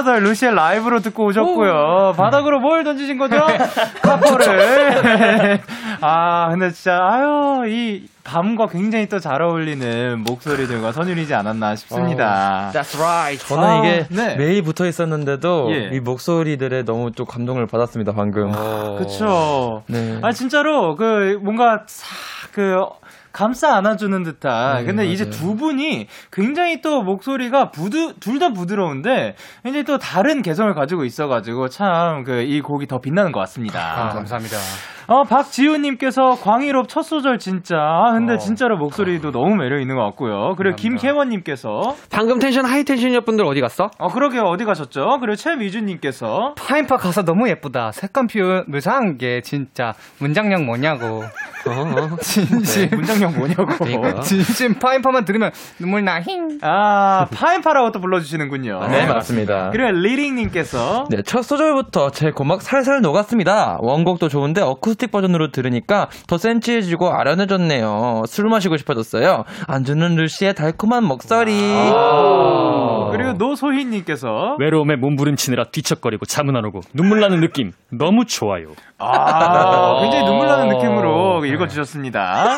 [0.02, 2.14] 8월 루시의 라이브로 듣고 오셨고요.
[2.16, 3.36] 바닥으로 뭘 던지신 거죠?
[4.02, 5.60] 카포를.
[6.00, 12.70] 아, 근데 진짜, 아유, 이, 밤과 굉장히 또 잘 어울리는 목소리들과 선율이지 않았나 싶습니다.
[12.74, 13.46] Oh, that's right.
[13.46, 14.34] 저는 이게 아, 네.
[14.36, 15.90] 매일 붙어 있었는데도 예.
[15.96, 18.52] 이 목소리들에 너무 좀 감동을 받았습니다 방금.
[18.52, 19.84] 아, 그쵸.
[19.86, 20.18] 네.
[20.22, 22.84] 아 진짜로 그 뭔가 싹그
[23.36, 24.78] 감싸 안아주는 듯한.
[24.78, 25.36] 네, 근데 이제 맞아요.
[25.36, 31.68] 두 분이 굉장히 또 목소리가 부드 둘 다 부드러운데 굉장히 또 다른 개성을 가지고 있어가지고
[31.68, 33.80] 참 그 이 곡이 더 빛나는 것 같습니다.
[33.80, 34.56] 아, 감사합니다.
[35.08, 37.76] 어 박지훈님께서 광일옵 첫 소절 진짜.
[37.78, 38.38] 아 근데 어.
[38.38, 40.54] 진짜로 목소리도 너무 매력 있는 것 같고요.
[40.56, 40.74] 그리고.
[40.76, 43.90] 김혜원님께서 방금 tension high tension이었 분들 어디 갔어?
[43.98, 45.18] 어 그러게요 어디 가셨죠?
[45.20, 47.92] 그리고 최미준님께서 파앤파 가사 너무 예쁘다.
[47.92, 51.22] 색감 표현 묘사한 게 진짜 문장력 뭐냐고.
[51.66, 52.90] 어, 진심.
[52.90, 53.66] 문장력 뭐냐고.
[53.66, 54.20] 그러니까.
[54.26, 56.20] 진심 파앤파만 들으면 눈물 나.
[56.20, 56.58] 힝.
[56.62, 58.86] 아 파인파라고 또 불러주시는군요.
[58.88, 59.70] 네 맞습니다.
[59.72, 63.78] 그리고 리링님께서 네, 첫 소절부터 제 고막 살살 녹았습니다.
[63.80, 68.22] 원곡도 좋은데 어쿠스틱 버전으로 들으니까 더 센치해지고 아련해졌네요.
[68.26, 69.44] 술 마시고 싶어졌어요.
[69.68, 71.52] 안주는 루시의 달콤한 목소리.
[73.12, 78.68] 그리고 노소희님께서 외로움에 몸부림치느라 뒤척거리고 잠은 안 오고 눈물 나는 느낌 너무 좋아요.
[78.98, 82.56] 아 굉장히 눈물 나는 느낌으로 읽어주셨습니다.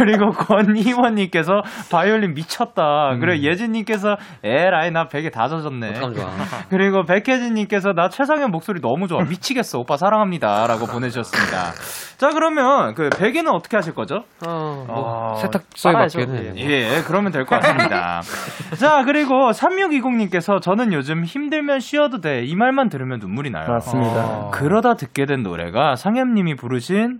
[0.00, 1.60] 그리고 권희원님께서
[1.92, 3.10] 바이올린 미쳤다.
[3.12, 3.20] 음.
[3.20, 5.92] 그리고 예진님께서 에라이 나 베개 다 젖었네.
[6.70, 11.72] 그리고 백혜진님께서 나 최상현 목소리 너무 좋아 미치겠어 오빠 사랑합니다라고 보내주셨습니다.
[12.16, 14.24] 자 그러면 그 베개는 어떻게 하실 거죠?
[14.46, 16.18] 어, 뭐 어, 세탁소에 빨아야죠.
[16.20, 16.56] 맡기는.
[16.58, 18.20] 예, 그러면 될 것 같습니다.
[18.78, 22.42] 자, 그리고 3620님께서 저는 요즘 힘들면 쉬어도 돼.
[22.44, 23.66] 이 말만 들으면 눈물이 나요.
[23.68, 24.50] 맞습니다.
[24.52, 27.18] 그러다 듣게 된 노래가 상엽님이 부르신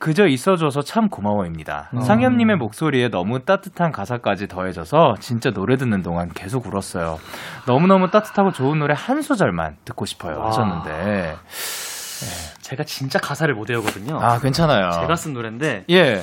[0.00, 1.90] 그저 있어줘서 참 고마워입니다.
[2.04, 7.20] 상엽님의 목소리에 너무 따뜻한 가사까지 더해져서 진짜 노래 듣는 동안 계속 울었어요.
[7.66, 10.42] 너무너무 따뜻하고 좋은 노래 한 소절만 듣고 싶어요.
[10.42, 11.36] 하셨는데.
[12.62, 14.18] 제가 진짜 가사를 못 외우거든요.
[14.20, 14.90] 아, 괜찮아요.
[14.92, 16.22] 제가 쓴 노래인데 예.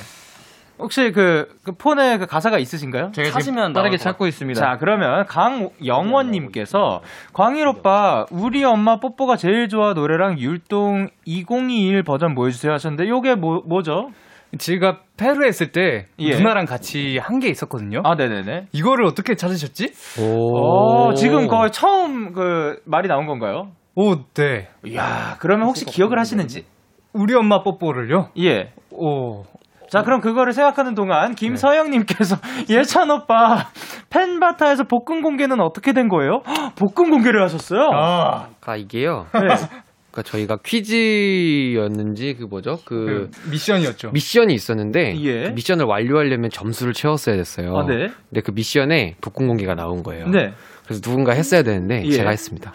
[0.79, 3.11] 혹시 그, 그 폰에 그 가사가 있으신가요?
[3.11, 4.59] 제가 찾으면 빠르게 찾고 있습니다.
[4.59, 7.01] 자, 그러면 강영원님께서
[7.33, 13.61] 광일 오빠, 우리 엄마 뽀뽀가 제일 좋아 노래랑 율동 2021 버전 보여주세요 하셨는데, 요게 뭐,
[13.65, 14.09] 뭐죠?
[14.57, 16.37] 제가 페루에 있을 때 예.
[16.37, 18.01] 누나랑 같이 한 게 있었거든요.
[18.05, 18.67] 아, 네네네.
[18.71, 19.91] 이거를 어떻게 찾으셨지?
[20.21, 23.71] 오, 지금 거의 처음 그 말이 나온 건가요?
[23.95, 24.69] 오, 네.
[24.85, 26.65] 이야, 그러면 혹시 기억을 하시는지?
[27.13, 28.29] 우리 엄마 뽀뽀를요?
[28.39, 28.71] 예.
[28.91, 29.43] 오.
[29.89, 32.35] 자, 그럼 그거를 생각하는 동안 김서영님께서
[32.69, 33.67] 예찬 오빠
[34.09, 36.41] 팬바타에서 복근 공개는 어떻게 된 거예요?
[36.47, 37.89] 헉, 복근 공개를 하셨어요?
[37.93, 39.27] 아, 아, 이게요.
[39.33, 39.39] 네.
[40.17, 42.77] 그러니까 저희가 퀴즈였는지 그 뭐죠?
[42.85, 44.09] 그 그 미션이었죠.
[44.13, 45.43] 미션이 있었는데 예.
[45.43, 47.77] 그 미션을 완료하려면 점수를 채웠어야 됐어요.
[47.77, 48.07] 아, 네.
[48.29, 50.25] 근데 그 미션에 복근 공개가 나온 거예요.
[50.27, 50.53] 네.
[50.85, 52.11] 그래서 누군가 했어야 되는데 예.
[52.11, 52.73] 제가 했습니다.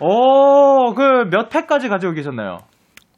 [0.00, 2.58] 오, 그몇 패까지 가지고 계셨나요?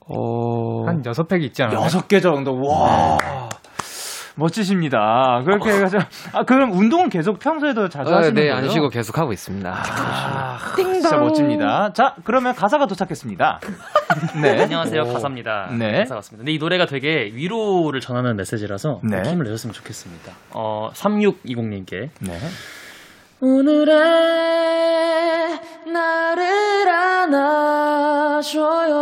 [0.08, 0.84] 어...
[0.86, 1.80] 한 여섯 팩이 있지 않아요?
[1.80, 2.60] 여섯 개 정도.
[2.60, 3.18] 와.
[4.36, 5.42] 멋지십니다.
[5.44, 8.54] 그렇게 해가지고 아 그럼 운동은 계속 평소에도 자주 아, 하시는 네, 거예요?
[8.54, 9.70] 안 쉬고 계속 하고 있습니다.
[9.70, 11.92] 아, 진짜 멋집니다.
[11.92, 13.60] 자, 그러면 가사가 도착했습니다.
[14.40, 14.62] 네.
[14.62, 15.70] 안녕하세요 가사입니다.
[15.78, 15.98] 네.
[15.98, 16.40] 가사 같습니다.
[16.40, 19.22] 근데 이 노래가 되게 위로를 전하는 메시지라서 네.
[19.22, 20.32] 힘을 내셨으면 좋겠습니다.
[20.54, 22.38] 어 3620님께 네.
[23.44, 23.92] 오늘의
[25.92, 26.88] 나를
[28.38, 29.00] 안아줘요.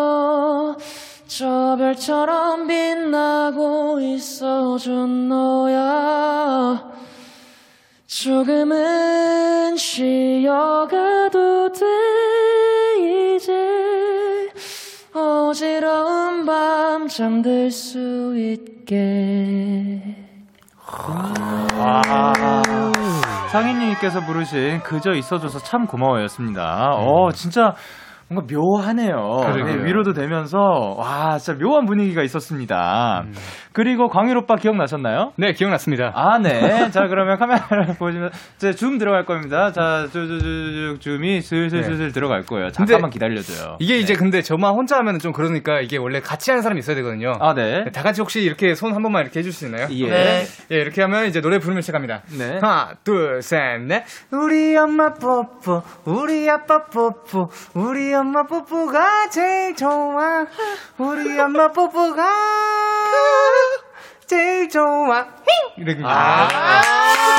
[1.27, 6.91] 저 별처럼 빛나고 있어준 너야.
[8.07, 14.49] 조금은 쉬어가도 돼 이제.
[15.13, 20.17] 어지러운 밤 잠들 수 있게
[23.51, 26.93] 상인님께서 부르신 그저 있어줘서 참 고마워였습니다.
[26.95, 27.75] 어, 진짜
[28.33, 29.65] 뭔가 묘하네요.
[29.65, 30.59] 네, 위로도 되면서
[30.97, 33.25] 와, 진짜 묘한 분위기가 있었습니다.
[33.73, 35.33] 그리고 광일 오빠 기억나셨나요?
[35.37, 36.13] 네, 기억났습니다.
[36.15, 36.91] 아, 네.
[36.91, 39.73] 자, 그러면 카메라를 보시면 이제 줌 들어갈 겁니다.
[39.73, 42.71] 자, 쭈쭈쭈쭈 줌이 슬슬슬슬 들어갈 거예요.
[42.71, 43.77] 잠깐만 기다려줘요.
[43.81, 47.33] 이게 이제 근데 저만 혼자 하면 좀 그러니까 이게 원래 같이 하는 사람이 있어야 되거든요.
[47.41, 47.85] 아, 네.
[47.93, 49.87] 다 같이 혹시 이렇게 손 한 번만 이렇게 해줄 수 있나요?
[49.91, 50.09] 예.
[50.09, 50.43] 네.
[50.73, 52.23] 예, 이렇게 하면 이제 노래 부르면 시작합니다.
[52.39, 52.59] 네.
[52.61, 54.03] 하나, 둘, 셋, 넷.
[54.33, 60.47] 우리 엄마 뽀뽀, 우리 아빠 뽀뽀, 우리 엄마 뽀뽀가 제일 좋아.
[60.99, 62.23] 우리 엄마 뽀뽀가
[64.27, 65.27] 제일 좋아.
[65.77, 66.03] 이렇게.
[66.05, 66.49] 아,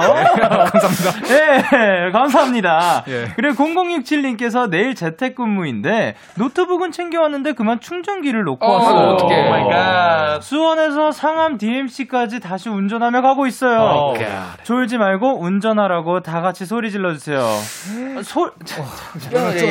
[0.40, 1.12] 감사합니다.
[1.30, 3.04] 예, 감사합니다.
[3.08, 3.28] 예.
[3.34, 9.08] 그리고 0067님께서 내일 재택근무인데 노트북은 챙겨왔는데 그만 충전기를 놓고 어, 왔어요.
[9.12, 9.46] 어떡해.
[9.46, 10.42] Oh my god.
[10.42, 13.80] 수원에서 상암 DMC까지 다시 운전하며 가고 있어요.
[13.80, 14.14] 어.
[14.64, 17.40] 졸지 말고 운전하라고 다 같이 소리 질러주세요.
[18.22, 18.50] 소,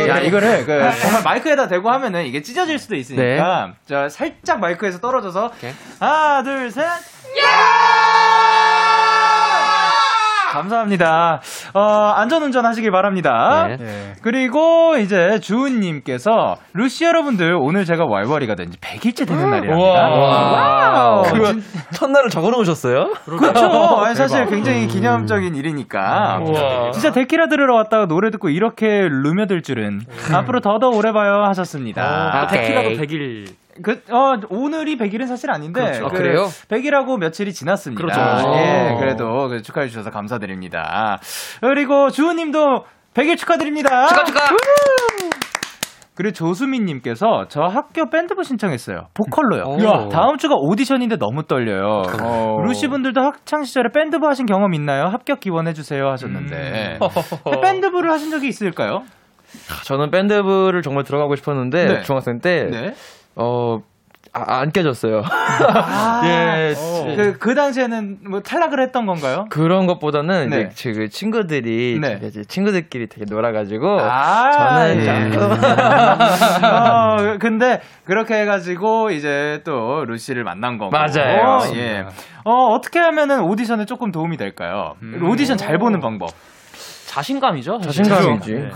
[0.09, 5.51] 야, 이거를 그 정말 마이크에다 대고 하면은 이게 찢어질 수도 있으니까 자, 살짝 마이크에서 떨어져서
[5.99, 6.83] 하나, 둘, 셋.
[10.51, 11.41] 감사합니다.
[11.73, 11.81] 어,
[12.15, 13.65] 안전운전 하시길 바랍니다.
[13.69, 13.77] 네.
[13.81, 14.13] 예.
[14.21, 20.09] 그리고 이제 주은님께서 루시 여러분들 오늘 제가 왈왈이가 된 지 100일째 되는 날이랍니다.
[20.09, 21.23] Wow.
[21.25, 21.53] 진- 그거
[21.93, 23.13] 첫날을 적어 놓으셨어요?
[23.25, 23.65] 그렇죠.
[24.05, 26.39] 아니, 사실 굉장히 기념적인 일이니까.
[26.93, 30.01] 진짜 데키라 들으러 왔다가 노래 듣고 이렇게 루며들 줄은
[30.33, 32.03] 앞으로 더더 오래 봐요 하셨습니다.
[32.03, 32.97] 아, 데키라도 오케이.
[32.99, 33.47] 100일
[33.81, 35.81] 그, 어, 오늘이 100일은 사실 아닌데.
[35.81, 36.05] 그렇죠.
[36.05, 36.43] 아, 그래요?
[36.69, 38.01] 100일하고 며칠이 지났습니다.
[38.01, 38.53] 그렇죠.
[38.55, 41.19] 예, 그래도 그 축하해 주셔서 감사드립니다.
[41.61, 44.07] 그리고 주호님도 100일 축하드립니다.
[44.07, 44.39] 축하, 축하!
[46.15, 49.07] 그리고 조수민님께서 저 학교 밴드부 신청했어요.
[49.15, 49.63] 보컬로요.
[49.63, 49.83] 오.
[49.83, 52.03] 야, 다음 주가 오디션인데 너무 떨려요.
[52.21, 52.61] 어.
[52.63, 55.05] 루시 분들도 학창 시절에 밴드부 하신 경험 있나요?
[55.05, 56.99] 합격 기원해 주세요 하셨는데
[57.63, 59.01] 밴드부를 하신 적이 있을까요?
[59.85, 62.01] 저는 밴드부를 정말 들어가고 싶었는데 네.
[62.01, 62.93] 중학생 때 네.
[63.35, 63.79] 어,
[64.35, 65.21] 아, 안 깨졌어요.
[66.25, 66.73] 예,
[67.15, 69.45] 그, 그 당시에는 뭐 탈락을 했던 건가요?
[69.51, 70.69] 그런 것보다는 네.
[70.71, 72.19] 이제 그 친구들이 네.
[72.23, 75.31] 이제 친구들끼리 되게 놀아가지고 아, 저는 예.
[75.31, 75.51] 조금
[76.65, 80.89] 어, 근데 그렇게 해가지고 이제 또 루시를 만난 거고.
[80.89, 81.59] 맞아요.
[81.75, 82.05] 예.
[82.43, 84.93] 어, 어떻게 하면은 오디션에 조금 도움이 될까요?
[85.29, 86.29] 오디션 잘 보는 방법.
[87.05, 87.81] 자신감이죠.
[87.81, 88.53] 자신감이지.
[88.53, 88.69] 네.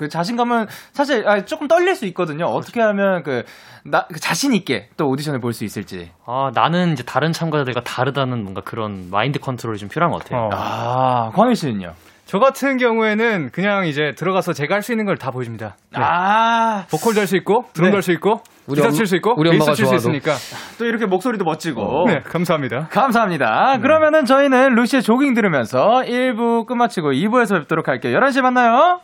[0.00, 2.46] 그 자신감은 사실 아, 조금 떨릴 수 있거든요.
[2.46, 3.42] 어떻게 하면 그,
[3.84, 6.10] 나, 그 자신 있게 또 오디션을 볼 수 있을지.
[6.24, 10.44] 아, 나는 이제 다른 참가자들과 다르다는 뭔가 그런 마인드 컨트롤이 좀 필요한 것 같아요.
[10.46, 10.50] 어.
[10.54, 11.92] 아, 광일 씨는요?
[12.24, 15.74] 저 같은 경우에는 그냥 이제 들어가서 제가 할 수 있는 걸 다 보여줍니다.
[15.92, 16.00] 네.
[16.00, 17.96] 아, 보컬도 할 수 있고, 드럼도 네.
[17.96, 20.10] 할수 있고, 우리 기타 엄- 칠수 있고, 우리 베이스 엄마가 칠수 좋아하도.
[20.16, 20.34] 있으니까.
[20.78, 22.04] 또 이렇게 목소리도 멋지고.
[22.06, 22.86] 네, 감사합니다.
[22.92, 23.78] 감사합니다.
[23.82, 28.16] 그러면은 저희는 루시의 조깅 들으면서 1부 끝마치고 2부에서 뵙도록 할게요.
[28.16, 29.00] 11시에 만나요.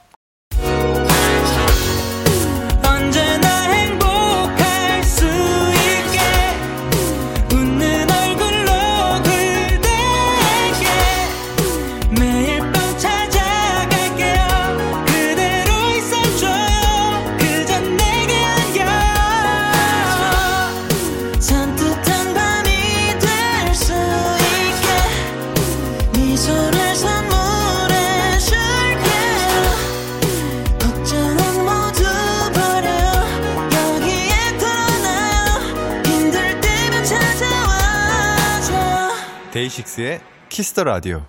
[39.67, 41.23] 데이식스의 키스 더 라디오.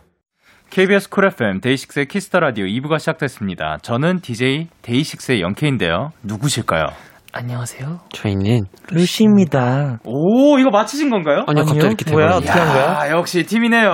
[0.69, 3.78] KBS 쿨 FM 데이식스의 키스 더 라디오 2부가 시작됐습니다.
[3.82, 6.12] 저는 DJ 데이식스의 영케인데요.
[6.23, 6.86] 누구실까요?
[7.34, 8.00] 안녕하세요.
[8.13, 10.00] 저희는 루시입니다.
[10.04, 11.45] 오, 이거 맞히신 건가요?
[11.47, 12.28] 아니요 갑자기 이렇게 뭐야?
[12.36, 13.08] 어떻게 한 거야?
[13.08, 13.89] 야, 역시 팀이네요.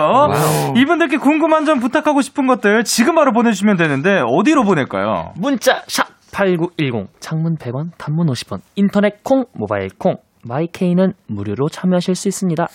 [0.75, 5.34] 이분들께 궁금한 점 부탁하고 싶은 것들 지금 바로 보내주시면 되는데 어디로 보낼까요?
[5.38, 12.27] 문자 샵 8910 장문 100원 단문 50원 인터넷 콩 모바일 콩 마이케이는 무료로 참여하실 수
[12.27, 12.67] 있습니다.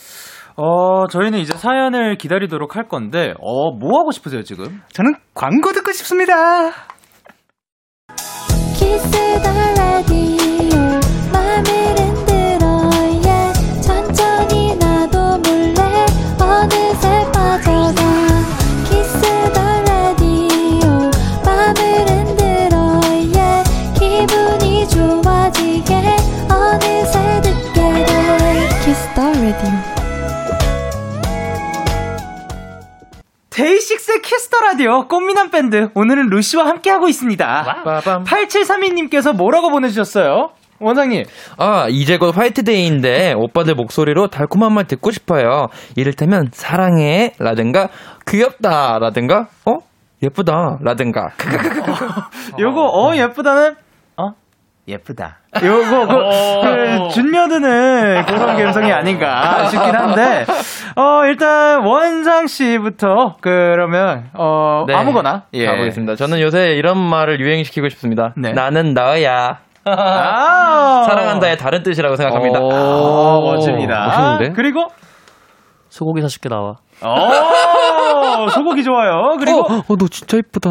[0.60, 4.80] 어, 저희는 이제 사연을 기다리도록 할 건데, 어, 뭐 하고 싶으세요, 지금?
[4.92, 6.70] 저는 광고 듣고 싶습니다.
[8.74, 9.08] 키스
[9.40, 10.27] 더 라디오
[33.58, 37.82] 데이식스의 키스 더 라디오 꽃미남 밴드 오늘은 루시와 함께하고 있습니다.
[37.82, 38.22] 빠밤.
[38.22, 40.50] 8732님께서 뭐라고 보내주셨어요?
[40.78, 41.24] 원장님.
[41.56, 45.66] 아, 이제 곧 화이트데이인데 오빠들 목소리로 달콤한 말 듣고 싶어요.
[45.96, 47.88] 이를테면 사랑해 라든가
[48.28, 49.78] 귀엽다 라든가 어?
[50.22, 51.30] 예쁘다 라든가
[52.58, 53.87] 요거 어 예쁘다는 어
[54.88, 55.38] 예쁘다.
[55.62, 56.14] 요거 그,
[56.62, 60.46] 그 준여드는 그런 감성이 아닌가 싶긴 한데
[60.96, 64.94] 어 일단 원상 씨부터 그러면 어 네.
[64.94, 65.66] 아무거나 예.
[65.66, 66.14] 가보겠습니다.
[66.16, 68.32] 저는 요새 이런 말을 유행시키고 싶습니다.
[68.36, 68.52] 네.
[68.52, 69.58] 나는 너야.
[69.84, 72.58] 아 사랑한다의 다른 뜻이라고 생각합니다.
[72.58, 74.06] 아, 멋집니다.
[74.06, 74.52] 멋있는데?
[74.54, 74.88] 그리고
[75.88, 76.76] 소고기 사줄게 나와.
[77.02, 79.36] 어 소고기 좋아요.
[79.38, 80.70] 그리고 어, 어, 너 진짜 이쁘다.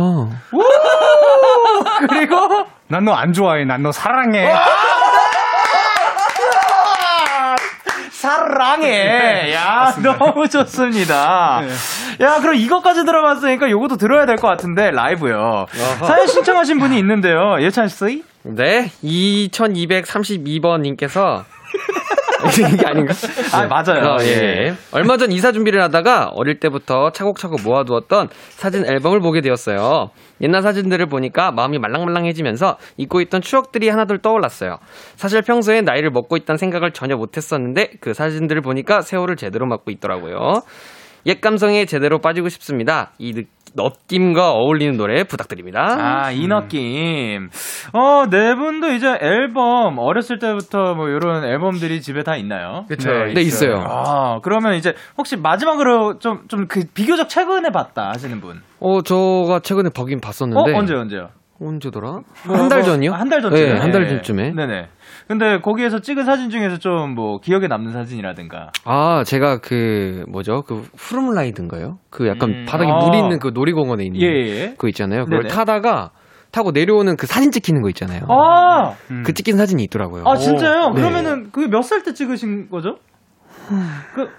[2.10, 3.66] 그리고 난 너 안 좋아해.
[3.66, 4.50] 난 너 사랑해.
[8.12, 9.54] 사랑해.
[9.54, 11.62] 야, 너무 좋습니다.
[12.20, 15.68] 야, 그럼 이것까지 들어봤으니까 요것도 들어야 될 것 같은데, 라이브요.
[16.06, 17.62] 사연 신청하신 분이 있는데요.
[17.62, 18.24] 예찬 씨?
[18.44, 21.44] 네, 2232번님께서
[22.74, 23.14] 이게 아닌가?
[23.54, 24.16] 아, 맞아요.
[24.16, 24.74] 어, 예.
[24.92, 30.10] 얼마 전 이사 준비를 하다가 어릴 때부터 차곡차곡 모아두었던 사진 앨범을 보게 되었어요.
[30.42, 34.78] 옛날 사진들을 보니까 마음이 말랑말랑해지면서 잊고 있던 추억들이 하나둘 떠올랐어요.
[35.16, 40.62] 사실 평소에 나이를 먹고 있다는 생각을 전혀 못했었는데 그 사진들을 보니까 세월을 제대로 맞고 있더라고요.
[41.26, 43.12] 옛 감성에 제대로 빠지고 싶습니다.
[43.18, 43.44] 이
[43.78, 45.96] 느, 느낌과 어울리는 노래 부탁드립니다.
[46.26, 47.50] 아, 이 느낌.
[47.94, 52.86] 어, 네 분도 이제 앨범, 어렸을 때부터 뭐 이런 앨범들이 집에 다 있나요?
[52.88, 53.10] 그쵸.
[53.34, 53.84] 네, 있어요.
[53.88, 58.62] 아, 그러면 이제 혹시 마지막으로 좀, 좀 그 비교적 최근에 봤다 하시는 분?
[58.80, 60.74] 어, 저가 최근에 보긴 어, 봤었는데.
[60.76, 61.30] 언제, 언제요?
[61.60, 62.20] 언제더라?
[62.44, 63.14] 한달 전이요?
[63.14, 63.74] 한 달 전쯤에.
[63.74, 64.52] 네, 한달 전쯤에.
[64.52, 64.88] 네네.
[65.28, 68.72] 근데 거기에서 찍은 사진 중에서 좀 뭐 기억에 남는 사진이라든가.
[68.86, 70.62] 아, 제가 그 뭐죠?
[70.64, 71.98] 그 푸름라이드인가요?
[72.10, 72.66] 그 약간 음.
[72.68, 73.06] 바닥에 아.
[73.06, 74.68] 물 있는 그 놀이공원에 있는 예, 예.
[74.72, 75.26] 그거 있잖아요.
[75.26, 75.54] 그걸 네네.
[75.54, 76.12] 타다가
[76.52, 78.22] 타고 내려오는 그 사진 찍히는 거 있잖아요.
[78.30, 78.94] 아,
[79.26, 80.24] 그 찍힌 사진이 있더라고요.
[80.26, 80.90] 아 진짜요?
[80.92, 81.02] 네.
[81.02, 82.98] 그러면은 그게 몇 살 때 찍으신 거죠?
[84.14, 84.30] 그, 그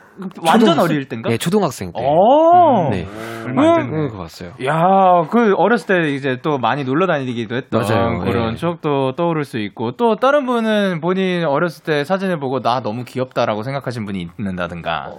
[0.45, 0.79] 완전?
[0.81, 1.31] 어릴 땐가?
[1.31, 2.05] 예, 초등학생 때.
[2.05, 2.89] 오.
[2.91, 3.07] 네.
[3.45, 4.09] 얼마 안 됐네.
[4.09, 4.51] 그거 봤어요.
[4.65, 8.19] 야, 그 어렸을 때 이제 또 많이 놀러 다니기도 했던 맞아요.
[8.19, 8.57] 그런 예.
[8.57, 13.63] 추억도 떠오를 수 있고 또 다른 분은 본인 어렸을 때 사진을 보고 나 너무 귀엽다라고
[13.63, 15.13] 생각하신 분이 있는다든가.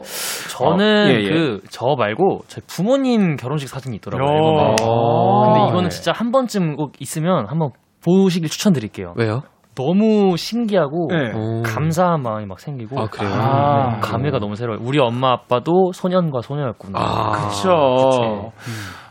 [0.50, 1.30] 저는 어, 예, 예.
[1.30, 4.76] 그저 말고 제 부모님 결혼식 사진이 있더라고요.
[4.82, 5.90] 아, 근데 이거는 네.
[5.90, 7.72] 진짜 한 번쯤 꼭 있으면 한번
[8.04, 9.14] 보시길 추천드릴게요.
[9.18, 9.42] 왜요?
[9.80, 11.32] 너무 신기하고 네.
[11.34, 11.64] 오.
[11.64, 13.32] 감사한 마음이 막 생기고 아, 그래요?
[13.34, 13.94] 아.
[13.94, 14.82] 네, 감회가 너무 새로워요.
[14.86, 17.00] 우리 엄마 아빠도 소년과 소녀였구나.
[17.00, 18.52] 아, 그쵸.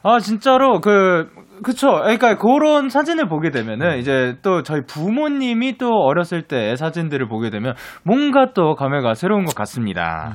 [0.03, 1.31] 아, 진짜로, 그,
[1.63, 1.89] 그쵸.
[1.89, 7.75] 그러니까 그런 사진을 보게 되면은 이제 또 저희 부모님이 또 어렸을 때 사진들을 보게 되면
[8.05, 10.35] 뭔가 또 감회가 새로운 것 같습니다.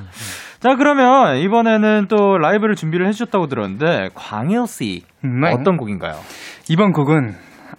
[0.58, 5.02] 자, 그러면 이번에는 또 라이브를 준비를 해주셨다고 들었는데, 광일 씨.
[5.24, 5.52] 음, 네.
[5.52, 6.14] 어떤 곡인가요?
[6.68, 7.34] 이번 곡은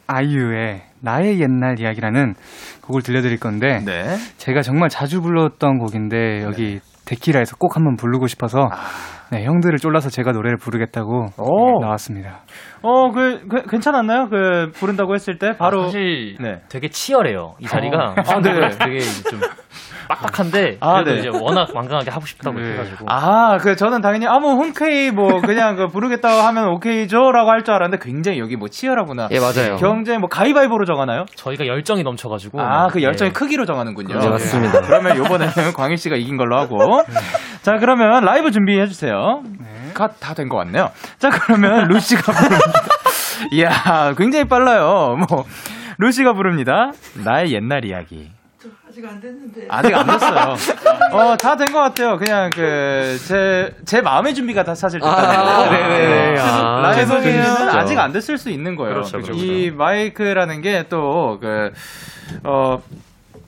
[0.07, 2.33] 아이유의 나의 옛날 이야기라는
[2.81, 4.17] 곡을 들려드릴 건데 네.
[4.37, 8.67] 제가 정말 자주 불렀던 곡인데 여기 데키라에서 꼭 한번 부르고 싶어서
[9.31, 11.79] 네, 형들을 쫄라서 제가 노래를 부르겠다고 오.
[11.81, 12.41] 나왔습니다.
[12.81, 14.29] 어, 그, 그, 괜찮았나요?
[14.29, 15.57] 그, 부른다고 했을 때?
[15.57, 15.81] 바로.
[15.81, 16.61] 아, 사실 네.
[16.69, 17.55] 되게 치열해요.
[17.59, 18.69] 이 자리가 아, 네.
[18.77, 19.39] 되게 좀
[20.07, 21.17] 빡빡한데 아, 그래도 네.
[21.19, 22.73] 이제 워낙 완강하게 하고 싶다고 네.
[22.73, 27.73] 해가지고 아, 그 저는 당연히 아무 흔쾌히 뭐 그냥 그 부르겠다고 하면 오케이죠라고 할 줄
[27.73, 29.29] 알았는데 굉장히 여기 뭐 치열하구나.
[29.31, 29.77] 예, 맞아요.
[29.77, 31.25] 경쟁 뭐 가위바위보로 정하나요?
[31.35, 33.33] 저희가 열정이 넘쳐가지고 아, 그 열정의 예.
[33.33, 34.19] 크기로 정하는군요.
[34.19, 34.81] 네, 맞습니다.
[34.81, 36.77] 그러면 요번에는 광일 씨가 이긴 걸로 하고.
[37.65, 39.41] 자, 그러면 라이브 준비해 주세요.
[40.19, 40.91] 다된 것 같네요.
[41.17, 42.59] 자, 그러면 루시가 부릅니다.
[43.51, 45.17] 이야, 굉장히 빨라요.
[45.27, 45.45] 뭐
[45.97, 46.91] 루시가 부릅니다.
[47.23, 48.29] 나의 옛날 이야기.
[48.87, 49.65] 아직 안 됐는데.
[49.67, 50.55] 아직 안 됐어요.
[51.11, 52.17] 어, 다 된 것 같아요.
[52.17, 55.71] 그냥 그, 제, 제 마음의 준비가 다 사실 됐다는 아, 거.
[55.71, 56.39] 네네네.
[56.39, 57.79] 아, 라이브는 그렇죠.
[57.79, 58.93] 아직 안 됐을 수 있는 거예요.
[58.93, 59.33] 그렇죠, 그렇죠.
[59.33, 61.71] 이 마이크라는 게 또, 그,
[62.43, 62.77] 어,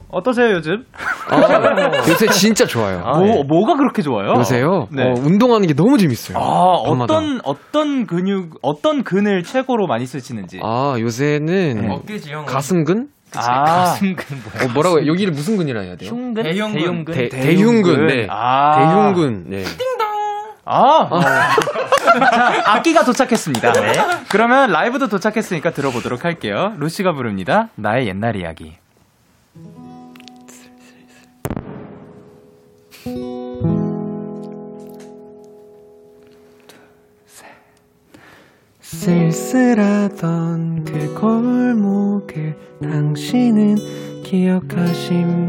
[0.10, 0.86] 어떠세요, 요즘?
[1.30, 3.02] 아, 요새 진짜 좋아요.
[3.04, 3.44] 아, 뭐, 예.
[3.44, 4.36] 뭐가 그렇게 좋아요?
[4.38, 4.88] 요새요?
[4.92, 5.04] 네.
[5.04, 6.38] 어, 운동하는 게 너무 재밌어요.
[6.38, 7.14] 아, 밤마다.
[7.14, 10.62] 어떤, 어떤 근육, 어떤 근을 최고로 많이 쓰시는지.
[10.64, 12.46] 아, 요새는 어깨지형.
[12.46, 13.10] 가슴근?
[13.36, 14.66] 아, 가슴근 뭐야?
[14.66, 15.08] 어, 뭐라고 해요?
[15.12, 16.10] 여기를 무슨 근이라 해야 돼요?
[16.10, 16.44] 흉근?
[16.44, 16.74] 대흉근.
[16.80, 17.14] 대흉근?
[17.14, 18.08] 대, 대흉근.
[18.08, 18.28] 네.
[18.30, 18.78] 아.
[18.80, 19.44] 대흉근.
[19.50, 19.64] 네.
[20.64, 21.10] 아.
[22.20, 23.74] 자, 악기가 도착했습니다.
[24.30, 26.74] 그러면 라이브도 도착했으니까 들어보도록 할게요.
[26.78, 27.68] 루시가 부릅니다.
[27.76, 28.78] 나의 옛날 이야기.
[38.90, 43.76] 쓸쓸하던 그 골목을 당신은
[44.24, 45.46] 기억하십니까?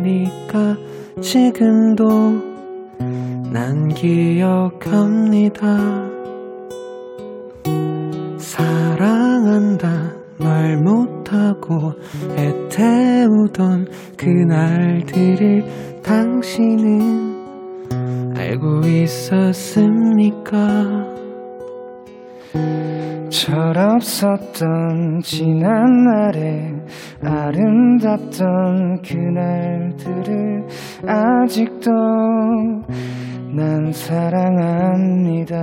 [1.22, 2.08] 지금도
[3.52, 5.64] 난 기억합니다.
[8.38, 11.92] 사랑한다 말 못하고
[12.36, 13.86] 애태우던
[14.16, 17.36] 그날들을 당신은
[18.36, 20.58] 알고 있었습니까?
[23.30, 26.72] 철없었던 지난 날에
[27.22, 30.66] 아름답던 그날들을
[31.06, 31.90] 아직도
[33.54, 35.56] 난 사랑합니다.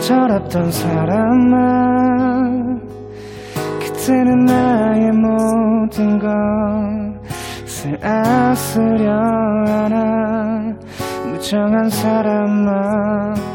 [0.00, 1.58] 철없던 사람아
[3.80, 9.12] 그때는 나의 모든 것을 아스려
[9.66, 10.74] 하나
[11.26, 13.53] 무정한 사람아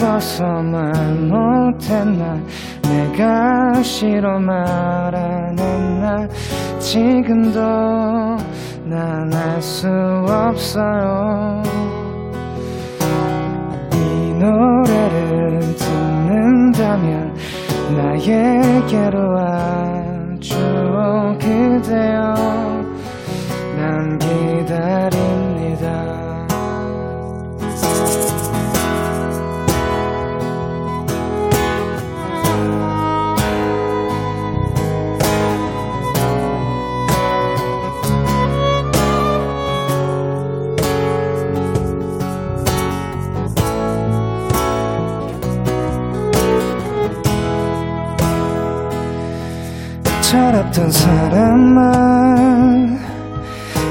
[0.00, 2.38] 수줍어서만 못했나?
[2.82, 6.28] 내가 싫어 말안 했나
[6.78, 7.60] 지금도
[8.84, 9.88] 난 알 수
[10.28, 11.62] 없어요.
[13.92, 17.34] 이 노래를 듣는다면
[17.96, 20.56] 나에게로 와줘
[21.40, 22.34] 그대여.
[23.76, 25.86] 난 기다립니다
[50.70, 52.34] 철없던 사람아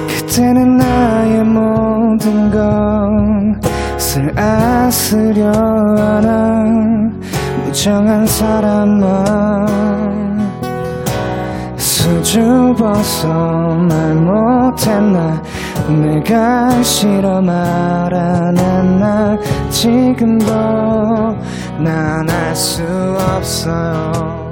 [0.07, 2.49] 그때는 나의 모든
[3.97, 6.63] 것을 아스려 하나
[7.65, 9.65] 무정한 사람아
[11.77, 15.41] 수줍어서 말 못했나?
[15.89, 19.37] 내가 싫어 말 안 했나
[19.69, 20.45] 지금도
[21.79, 22.83] 난 알 수
[23.35, 24.48] 없어요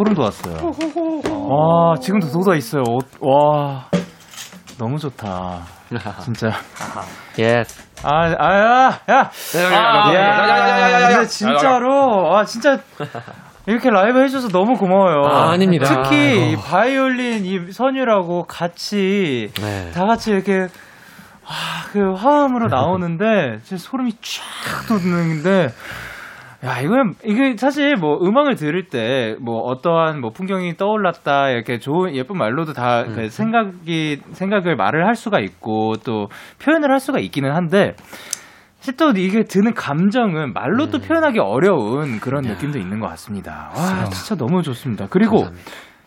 [0.00, 0.72] 소름 돋았어요.
[1.48, 2.82] 와, 지금도 돋아 있어요.
[2.88, 3.84] 어, 와,
[4.78, 5.60] 너무 좋다.
[6.24, 6.52] 진짜.
[7.38, 7.82] Yes.
[8.02, 9.30] 아, 아, 야, 야,
[9.74, 12.78] 아, 야, 근데 진짜로, 아, 진짜.
[13.66, 15.22] 이렇게 라이브 해줘서 너무 고마워요.
[15.26, 15.84] 아, 아닙니다.
[15.86, 19.90] 특히 이 바이올린 이 선율하고 같이 네.
[19.92, 20.68] 다 같이 이렇게
[21.44, 25.68] 아, 그 화음으로 나오는데 진짜 소름이 쫙 돋는데
[26.64, 32.14] 야, 이건, 이게 사실 뭐 음악을 들을 때 뭐 어떠한 뭐 풍경이 떠올랐다, 이렇게 좋은,
[32.14, 36.28] 예쁜 말로도 다그 생각이, 생각을 말을 할 수가 있고 또
[36.62, 37.94] 표현을 할 수가 있기는 한데
[38.78, 43.70] 사실 또 이게 드는 감정은 말로도 표현하기 어려운 그런 느낌도 있는 것 같습니다.
[43.76, 45.06] 와, 진짜 너무 좋습니다.
[45.10, 45.44] 그리고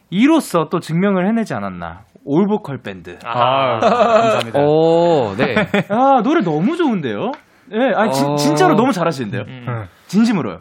[0.09, 2.01] 이로써 또 증명을 해내지 않았나.
[2.25, 3.17] 올보컬 밴드.
[3.25, 4.59] 아, 감사합니다.
[4.61, 5.55] 오, 네.
[5.89, 7.31] 아, 노래 너무 좋은데요?
[7.73, 8.35] 예, 네, 아니, 진, 어.
[8.35, 9.41] 진짜로 너무 잘하시는데요?
[9.47, 9.87] 음.
[10.07, 10.59] 진심으로요.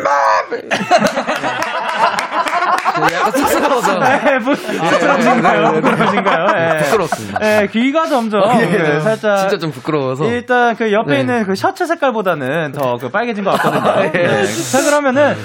[3.11, 3.99] 약간 쑥스러워서.
[3.99, 5.73] 네, 부, 부끄러우신가요?
[5.73, 6.45] 부끄러우신가요?
[6.57, 6.77] 예.
[6.83, 7.39] 부끄럽습니다.
[7.41, 10.25] 예, 귀가 점점 그 살짝 진짜 좀 부끄러워서.
[10.25, 11.19] 일단 그 옆에 네.
[11.21, 14.11] 있는 그 셔츠 색깔보다는 더 그 빨개진 것 같거든요.
[14.11, 14.43] 네.
[14.71, 15.35] 자 그러면은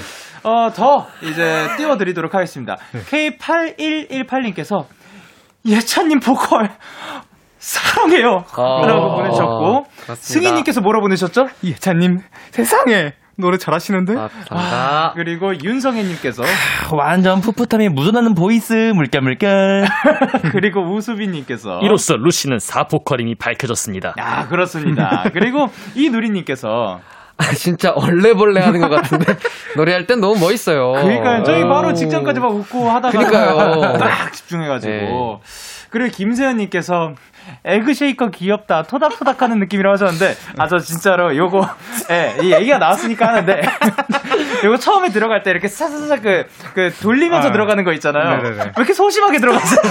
[0.43, 2.75] 어, 더 이제 띄워드리도록 하겠습니다.
[3.09, 4.85] K8118님께서
[5.65, 6.69] 예찬님 보컬
[7.65, 8.45] 사랑해요.
[8.53, 8.85] 아.
[8.85, 9.85] 라고 보내셨고.
[10.15, 11.47] 승희님께서 뭐라 보내셨죠?
[11.63, 12.19] 예찬님
[12.51, 14.13] 세상에 노래 잘하시는데?
[14.13, 15.13] 아, 감사합니다.
[15.15, 16.43] 그리고 윤성혜님께서
[16.93, 19.87] 완전 풋풋함이 묻어나는 voice 물결 물결.
[20.53, 24.13] 그리고 우수빈님께서 이로써 루시는 사보컬임이 밝혀졌습니다.
[24.19, 25.23] 아 그렇습니다.
[25.33, 27.01] 그리고 이 누리님께서
[27.37, 29.35] 아, 진짜 얼레벌레 하는 것 같은데.
[29.75, 30.93] 노래할 땐 너무 멋있어요.
[30.93, 31.67] 그러니까 저희 오.
[31.67, 33.97] 바로 직전까지 막 웃고 하다가 그러니까요.
[33.97, 35.39] 딱 집중해가지고 네.
[35.89, 37.15] 그리고 김세현님께서
[37.65, 41.67] 에그쉐이커 귀엽다 토닥토닥 하는 느낌이라고 하셨는데 아 저 진짜로 요거
[42.11, 43.61] 예, 이 얘기가 나왔으니까 하는데
[44.63, 47.51] 요거 처음에 들어갈 때 이렇게 사사사 그, 그 돌리면서 아.
[47.51, 48.63] 들어가는 거 있잖아요 네네네.
[48.63, 49.81] 왜 이렇게 소심하게 들어가세요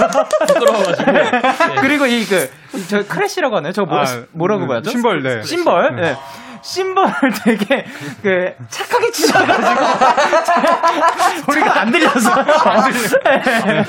[0.47, 1.11] 부끄러워가지고.
[1.81, 2.49] 그리고 이 그
[2.89, 3.71] 저 크래쉬라고 하나요?
[3.71, 4.89] 저 뭐, 아, 뭐라고 음, 봐야죠?
[4.89, 5.41] 심벌, 네.
[5.43, 5.95] 심벌.
[5.95, 6.17] 네.
[6.65, 7.85] 심벌을 되게
[8.23, 9.85] 그 착하게 치셔가지고
[11.45, 12.29] 소리가 안 들려서
[13.23, 13.83] 네.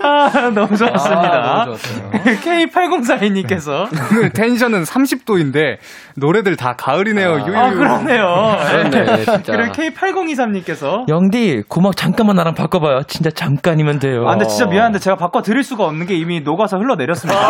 [0.00, 1.22] 아 너무 좋았습니다.
[1.22, 2.10] 아, 너무 좋았어요.
[2.42, 5.76] K8042님께서 오늘 텐션은 30도인데
[6.16, 7.44] 노래들 다 가을이네요.
[7.46, 7.56] 유유.
[7.56, 8.56] 아 그렇네요.
[8.68, 9.52] 그렇네, 진짜.
[9.52, 13.02] 그리고 K8023님께서 영디 고막 잠깐만 나랑 바꿔봐요.
[13.06, 14.26] 진짜 잠깐이면 돼요.
[14.26, 17.40] 아 근데 진짜 미안한데 제가 바꿔 드릴 수가 없는 게 이미 녹아서 흘러내렸습니다.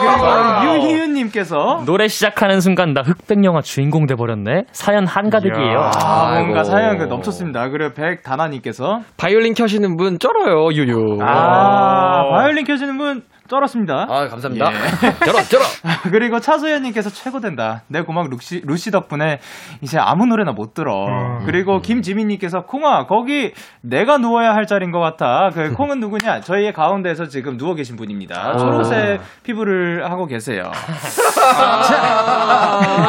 [0.00, 4.64] 그리고 유희윤님께서 노래 시작하는 순간 나 흑백 영화 주인공 돼버렸네.
[4.72, 5.78] 사연 한가득이에요.
[5.78, 6.46] 아, 아이고.
[6.46, 7.68] 뭔가 사연 그 넘쳤습니다.
[7.70, 11.18] 그리고 백다나님께서 바이올린 켜시는 분 쩔어요, 유유.
[11.22, 14.06] 아, 바이올린 켜주는 분 쩔었습니다.
[14.08, 14.70] 아, 감사합니다.
[14.72, 14.78] 예.
[15.26, 15.62] 쩔어, 쩔어.
[16.10, 17.82] 그리고 차소연님께서 최고된다.
[17.88, 19.40] 내 고막 루시, 루시 덕분에
[19.82, 21.40] 이제 아무 노래나 못 들어.
[21.44, 25.50] 그리고 김지민님께서 콩아, 거기 내가 누워야 할 자리인 것 같아.
[25.52, 26.40] 그 콩은 누구냐?
[26.40, 28.56] 저희의 가운데에서 지금 누워 계신 분입니다.
[28.56, 30.70] 초록색 피부를 하고 계세요.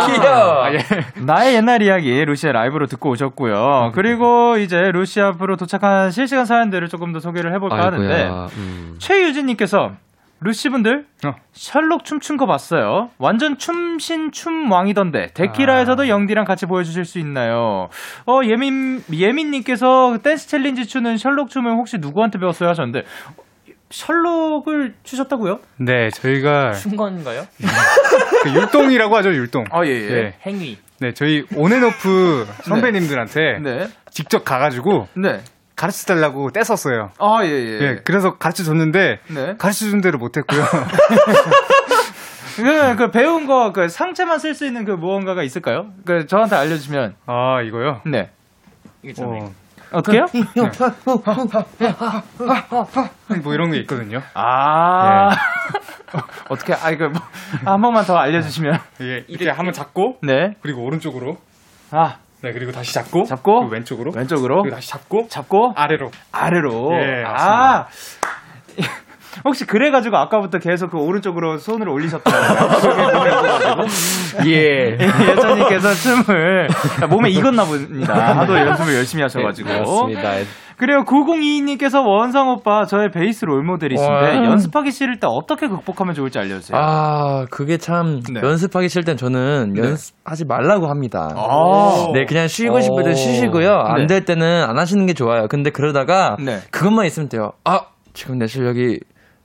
[0.08, 0.66] 귀여워.
[1.18, 3.92] 나의 옛날 이야기 루시의 라이브로 듣고 오셨고요.
[3.94, 8.48] 그리고 이제 루시 앞으로 도착한 실시간 사연들을 조금 더 소개를 해볼까 하는데 아이고야.
[8.58, 8.96] 음.
[9.00, 9.92] 최유진님께서
[10.42, 11.36] 루시분들 어.
[11.54, 13.12] 셜록 춤춘 거 봤어요.
[13.20, 17.90] 완전 춤신 춤왕이던데 데키라에서도 영디랑 같이 보여주실 수 있나요?
[18.26, 23.04] 어 예민 예민님께서 댄스 challenge 추는 셜록 춤을 혹시 누구한테 배웠어요 하셨는데
[23.92, 25.60] 셜록을 추셨다고요?
[25.78, 27.46] 네, 저희가 순간인가요?
[28.44, 29.66] 그 율동이라고 하죠, 율동.
[29.70, 30.08] 아 예예.
[30.10, 30.34] 네.
[30.46, 30.78] 행위.
[31.00, 33.88] 네, 저희 온앤오프 선배님들한테 네.
[34.10, 35.42] 직접 가가지고 네.
[35.82, 37.10] 가르쳐 달라고 떼었어요.
[37.18, 37.80] 아 예 예.
[37.82, 39.56] 예, 그래서 가르쳐 줬는데 네.
[39.58, 40.64] 가르쳐 준 대로 못했고요.
[42.56, 45.88] 그, 그 배운 거 그 상체만 쓸 수 있는 그 무언가가 있을까요?
[46.06, 48.02] 그 저한테 알려주시면 아 이거요?
[48.06, 48.30] 네.
[49.20, 49.52] 어,
[49.92, 50.26] 어떻게요?
[53.44, 54.22] 뭐 이런 게 있거든요.
[54.36, 55.30] 아
[56.50, 57.22] 어떻게 아 이거 뭐,
[57.66, 60.56] 한 번만 더 알려주시면 이게 이렇게 한번 잡고 네.
[60.62, 61.38] 그리고 오른쪽으로
[61.92, 64.12] 아 네 그리고 다시 잡고 잡고 왼쪽으로.
[64.12, 64.64] 왼쪽으로.
[64.64, 66.12] 그리고 다시 잡고 잡고 아래로.
[66.32, 66.92] 아래로.
[66.94, 67.88] 예, 아
[69.46, 71.88] 혹시 그래가지고 아까부터 계속 그 오른쪽으로 손을
[72.24, 73.86] 건가요?
[74.48, 74.98] 예.
[75.00, 76.68] 예찬님께서 춤을
[77.10, 78.38] 몸에 익었나 봅니다.
[78.38, 79.70] 하도 연습을 열심히 하셔가지고.
[79.70, 80.32] 네, 그렇습니다.
[80.82, 84.46] 그리고 9022님께서 원상 오빠 저의 베이스 롤모델이신데 와.
[84.46, 86.76] 연습하기 싫을 때 어떻게 극복하면 좋을지 알려주세요.
[86.82, 88.42] 아, 그게 참 네.
[88.42, 89.82] 연습하기 싫을 땐 저는 네.
[89.84, 91.30] 연습하지 말라고 합니다.
[91.36, 92.08] 아.
[92.16, 93.14] 네, 그냥 쉬고 싶을 때 오.
[93.14, 93.70] 쉬시고요.
[93.70, 94.08] 안 네.
[94.08, 95.48] 될 때는 안 하시는 게 좋아요.
[95.48, 96.62] 근데 그러다가 네.
[96.72, 97.52] 그것만 있으면 돼요.
[97.64, 97.82] 아,
[98.14, 99.02] 지금 내 실력이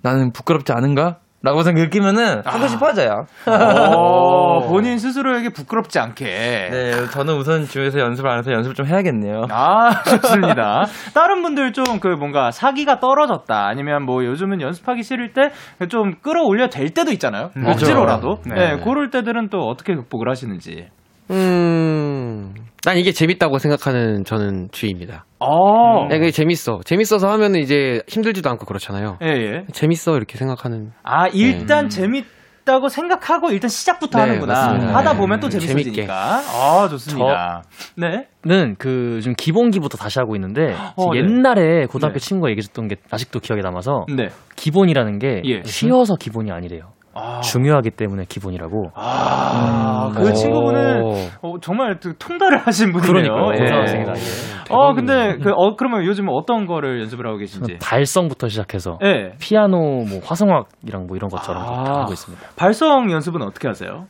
[0.07, 1.17] 나는 부끄럽지 않은가?
[1.43, 3.27] 라고 생각 느끼면은 하고 싶어져요.
[3.47, 6.25] 어, 본인 스스로에게 부끄럽지 않게.
[6.25, 9.43] 네, 저는 우선 집에서 연습을 안 해서 연습을 좀 해야겠네요.
[9.51, 10.87] 아, 좋습니다.
[11.15, 13.67] 다른 분들 좀 그 뭔가 사기가 떨어졌다.
[13.67, 15.51] 아니면 뭐 요즘은 연습하기 싫을 때
[15.89, 17.51] 좀 끌어올려 될 때도 있잖아요.
[17.57, 18.41] 음, 억지로라도.
[18.43, 18.55] 그렇죠.
[18.55, 18.75] 네.
[18.77, 18.83] 네.
[18.83, 20.89] 그럴 때들은 또 어떻게 극복을 하시는지.
[21.31, 22.55] 음,
[22.85, 25.25] 난 이게 재밌다고 생각하는 저는 주의입니다.
[25.41, 26.07] 어.
[26.09, 26.81] 네, 그게 재밌어.
[26.85, 29.19] 재밌어서 하면은 이제 힘들지도 않고 그렇잖아요.
[29.23, 29.65] 예, 예.
[29.73, 30.93] 재밌어 이렇게 생각하는.
[31.03, 34.53] 아, 일단 재밌다고 생각하고 일단 시작부터 네, 하는구나.
[34.53, 34.95] 맞습니다.
[34.99, 35.19] 하다 네.
[35.19, 35.67] 보면 또 재밌게.
[35.67, 36.15] 재밌어지니까.
[36.15, 37.65] 아, 좋습니다.
[37.97, 38.29] 네.
[38.45, 41.19] 는 그 좀 기본기부터 다시 하고 있는데 어, 네.
[41.19, 42.25] 옛날에 고등학교 네.
[42.25, 44.29] 친구가 얘기해줬던 게 아직도 기억에 남아서 네.
[44.55, 45.63] 기본이라는 게 예.
[45.65, 46.93] 쉬어서 기본이 아니래요.
[47.17, 47.41] 아.
[47.41, 48.91] 중요하기 때문에 기본이라고.
[48.95, 50.33] 아, 그 오.
[50.33, 51.03] 친구분은
[51.43, 53.33] 어, 정말 그 통달을 하신 분이네요.
[53.33, 53.55] 그러니까요.
[53.55, 53.59] 예.
[53.59, 54.13] 고등학생이다.
[54.13, 54.75] 예.
[54.75, 57.79] 어, 근데 그 어, 그러면 요즘 어떤 거를 연습을 하고 계신지?
[57.83, 59.33] 발성부터 시작해서 예.
[59.41, 61.85] 피아노, 뭐 화성악이랑 뭐 이런 것처럼 아.
[61.85, 62.49] 다 하고 있습니다.
[62.57, 64.07] 발성 연습은 어떻게 하세요?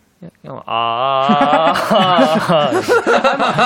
[0.66, 1.72] 아,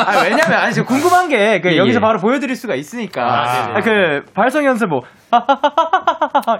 [0.07, 2.01] 아, 왜냐면, 아니, 지금 궁금한 게, 그, 예, 여기서 예.
[2.01, 3.23] 바로 보여드릴 수가 있으니까.
[3.25, 3.79] 아, 네네.
[3.79, 5.01] 아, 그, 발성 연습 뭐,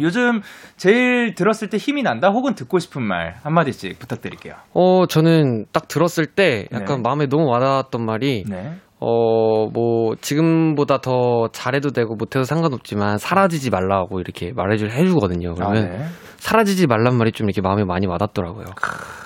[0.00, 0.40] 요즘
[0.76, 4.54] 제일 들었을 때 힘이 난다 혹은 듣고 싶은 말 한마디씩 부탁드릴게요.
[4.74, 7.02] 어, 저는 딱 들었을 때 약간 네.
[7.04, 8.72] 마음에 너무 와닿았던 말이, 네.
[9.00, 15.54] 어, 뭐, 지금보다 더 잘해도 되고 못해도 상관없지만 사라지지 말라고 이렇게 말해줄, 해주거든요.
[15.54, 16.04] 그러면 네.
[16.36, 18.66] 사라지지 말란 말이 좀 이렇게 마음에 많이 와닿더라고요.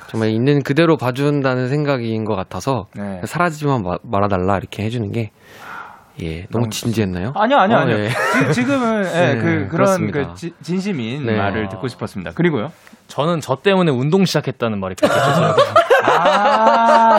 [0.09, 3.21] 정말 있는 그대로 봐준다는 생각인 것 같아서 네.
[3.25, 5.31] 사라지지만 마- 말아달라 이렇게 해주는 게,
[6.23, 7.33] 예, 너무 진지했나요?
[7.35, 7.97] 아니요, 아니요, 어, 아니요.
[7.99, 8.09] 예.
[8.09, 10.11] 지- 지금은 예, 네, 그 그런.
[10.11, 11.37] 그 지- 진심인 네.
[11.37, 12.31] 말을 듣고 싶었습니다.
[12.35, 12.71] 그리고요.
[13.09, 15.65] 저는 저 때문에 운동 시작했다는 말이 그렇게 좋더라고요.
[16.09, 17.19] 아,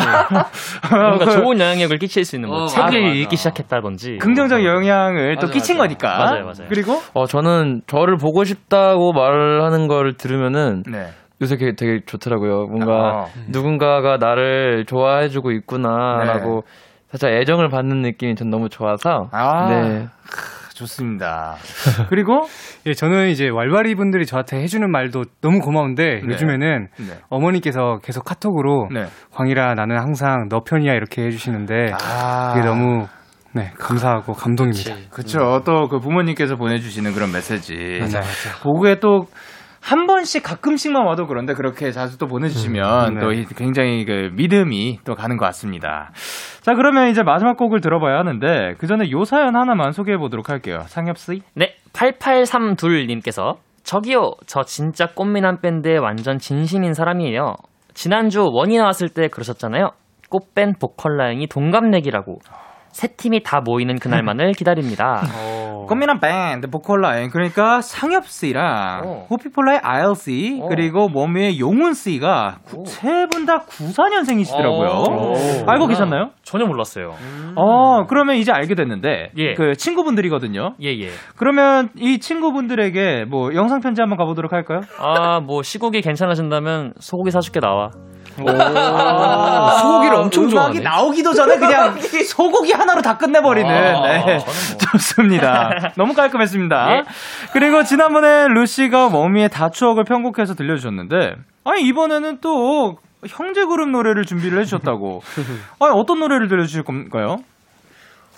[0.89, 3.14] 뭔가 그 좋은 영향력을 끼칠 수 있는 뭐 어, 책을 맞아, 맞아.
[3.14, 5.88] 읽기 시작했다든지 긍정적 영향을 또 맞아, 끼친 맞아.
[5.88, 6.18] 거니까.
[6.18, 6.68] 맞아요, 맞아요.
[6.70, 11.08] 그리고 어, 저는 저를 보고 싶다고 말하는 걸 들으면은 네.
[11.41, 12.66] 요새 되게, 되게 좋더라고요.
[12.66, 13.26] 뭔가 아.
[13.50, 16.87] 누군가가 나를 좋아해주고 있구나라고 네.
[17.18, 19.70] 살짝 애정을 받는 느낌이 전 너무 좋아서 아.
[19.70, 20.07] 네.
[20.76, 21.55] 좋습니다.
[22.09, 22.45] 그리고
[22.86, 26.22] 예, 저는 이제 왈왈이 분들이 저한테 해주는 말도 너무 고마운데 네.
[26.24, 27.13] 요즘에는 네.
[27.30, 29.05] 어머니께서 계속 카톡으로 네.
[29.34, 32.53] 광일아 나는 항상 너 편이야 이렇게 해주시는데 아.
[32.53, 33.07] 그게 너무
[33.53, 34.93] 네 감사하고 감동입니다.
[35.09, 35.63] 그쵸.
[35.65, 37.97] 또그 부모님께서 보내주시는 그런 메시지.
[37.99, 38.59] 맞아, 맞아.
[38.61, 39.26] 그게 또
[39.88, 43.22] 한 번씩 가끔씩만 와도 그런데 그렇게 자주 또 보내주시면 음, 네.
[43.22, 46.12] 또 이- 굉장히 그 믿음이 또 가는 것 같습니다.
[46.62, 50.80] 자, 그러면 이제 마지막 곡을 들어봐야 하는데 그 전에 요 사연 하나만 소개해 보도록 할게요.
[50.88, 51.42] 상엽 씨.
[51.56, 57.56] 네, 8832님께서 저기요, 저 진짜 꽃미남 밴드의 완전 진심인 사람이에요.
[57.94, 59.92] 지난주 원이 나왔을 때 그러셨잖아요.
[60.30, 62.40] 꽃밴 보컬 라인이 동갑내기라고.
[62.98, 65.22] 세 팀이 다 모이는 그날만을 기다립니다.
[65.88, 69.28] 꽃미남 밴드 보컬 라인 그러니까 상엽 씨랑 어.
[69.30, 70.68] 호피폴라의 아일 씨 어.
[70.68, 74.88] 그리고 워미의 용훈 씨가 세 분 다 94년생이시더라고요.
[74.89, 75.70] 오.
[75.70, 76.32] 알고 계셨나요?
[76.41, 77.12] 전혀 몰랐어요.
[77.56, 79.54] 어 그러면 이제 알게 됐는데 예.
[79.54, 80.74] 그 친구분들이거든요.
[80.82, 81.10] 예, 예.
[81.38, 84.82] 그러면 이 친구분들에게 뭐 영상 편지 한번 가보도록 할까요?
[85.00, 87.91] 아, 뭐 시국이 괜찮아진다면 소고기 사줄게 나와.
[88.46, 90.80] 아, 소고기를 엄청 음악이 좋아하네.
[90.82, 93.70] 나오기도 전에 그냥 소고기 하나로 다 끝내버리는.
[93.70, 94.40] 아, 네.
[94.92, 95.92] 좋습니다.
[95.98, 96.92] 너무 깔끔했습니다.
[96.92, 97.04] 예.
[97.54, 101.36] 그리고 지난번에 루시가 워미의 다 추억을 편곡해서 들려주셨는데,
[101.66, 105.22] 아니, 이번에는 또 형제 그룹 노래를 준비를 해주셨다고.
[105.82, 107.38] 아니, 어떤 노래를 들려주실 건가요?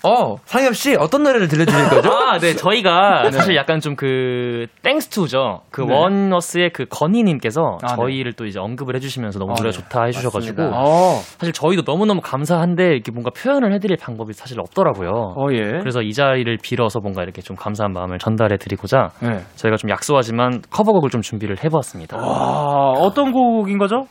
[0.02, 2.10] 어, 상엽 씨 어떤 노래를 들려주실 거죠?
[2.10, 2.54] 아, 네.
[2.54, 5.60] 저희가 사실 약간 좀 그 thanks to죠.
[5.70, 5.94] 그 네.
[5.94, 7.96] 원어스의 그 건희 님께서 아, 네.
[7.96, 9.76] 저희를 또 이제 언급을 해 주시면서 너무 아, 노래 네.
[9.76, 14.32] 좋다 해 주셔 가지고 어, 사실 저희도 너무너무 감사한데 이렇게 뭔가 표현을 해 드릴 방법이
[14.32, 15.34] 사실 없더라고요.
[15.36, 15.58] 어, 예.
[15.80, 19.40] 그래서 이 자리를 빌어서 뭔가 이렇게 좀 감사한 마음을 전달해 드리고자 네.
[19.56, 22.16] 저희가 좀 약소하지만 커버곡을 좀 준비를 해 보았습니다.
[22.16, 24.06] 와, 어떤 곡인 거죠?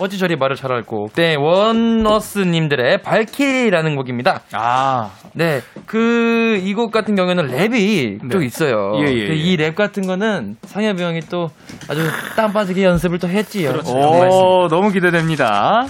[0.00, 1.08] 어찌 저리 말을 잘 알고.
[1.14, 4.40] 네, 원어스님들의 발키리라는 곡입니다.
[4.52, 8.28] 아, 네, 그, 이 곡 같은 경우에는 랩이 네.
[8.32, 8.92] 또 있어요.
[9.00, 9.56] 예, 예, 그 예.
[9.56, 11.48] 이랩 같은 거는 상엽이 형이 또
[11.88, 13.72] 아주 땀 빠지게 연습을 또 했지요.
[13.72, 13.92] 그렇죠.
[13.92, 15.84] 오, 너무 기대됩니다.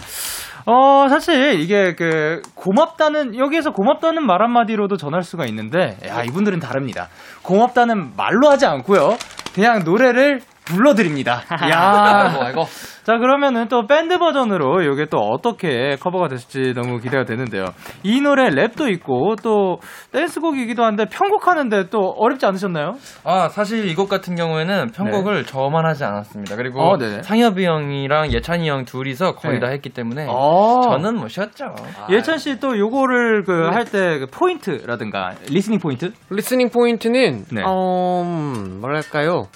[0.67, 7.09] 어, 사실 이게 그 고맙다는 여기에서 고맙다는 말 한마디로도 전할 수가 있는데 야, 이분들은 다릅니다.
[7.43, 9.17] 고맙다는 말로 하지 않고요.
[9.55, 11.43] 그냥 노래를 불러드립니다.
[11.71, 12.65] 야, 아이고.
[13.11, 17.65] 자 그러면은 또 밴드 버전으로 이게 또 어떻게 커버가 됐을지 너무 기대가 되는데요.
[18.05, 19.81] 이 노래 랩도 있고 또
[20.13, 22.93] 댄스곡이기도 한데 편곡하는데 또 어렵지 않으셨나요?
[23.25, 26.55] 아, 사실 이곡 같은 경우에는 편곡을 저만 하지 않았습니다.
[26.55, 26.97] 그리고 어.
[27.23, 29.67] 상엽이 형이랑 예찬이 형 둘이서 거의 네.
[29.67, 30.81] 다 했기 때문에 어.
[30.85, 31.75] 저는 뭐 쉬었죠.
[32.11, 36.13] 예찬 씨 또 요거를 그 할때 그 포인트라든가 listening 포인트?
[36.31, 37.63] listening 포인트는 네.
[37.67, 39.49] 어, 음, 뭐랄까요?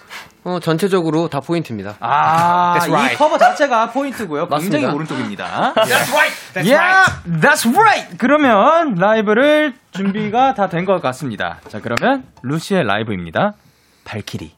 [0.46, 1.94] 어, 전체적으로 다 포인트입니다.
[2.00, 3.14] 아, right.
[3.14, 4.48] 이 커버 자체가 포인트고요.
[4.48, 4.94] 굉장히 맞습니다.
[4.94, 5.74] 오른쪽입니다.
[5.74, 6.34] That's right.
[6.54, 8.16] That's yeah, that's right.
[8.18, 11.58] 그러면 라이브를 준비가 다 된 것 같습니다.
[11.68, 13.52] 자, 그러면 루시의 라이브입니다.
[14.04, 14.54] 발키리.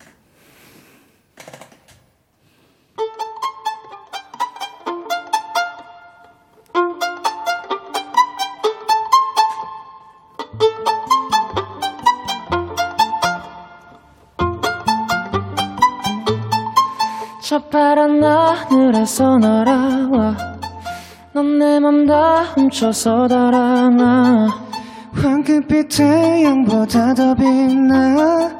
[18.71, 20.37] 하늘에서 날아와.
[21.35, 24.49] 넌 내 맘 다 훔쳐서 달아나.
[25.15, 28.51] 황금빛 태양보다 더 빛나.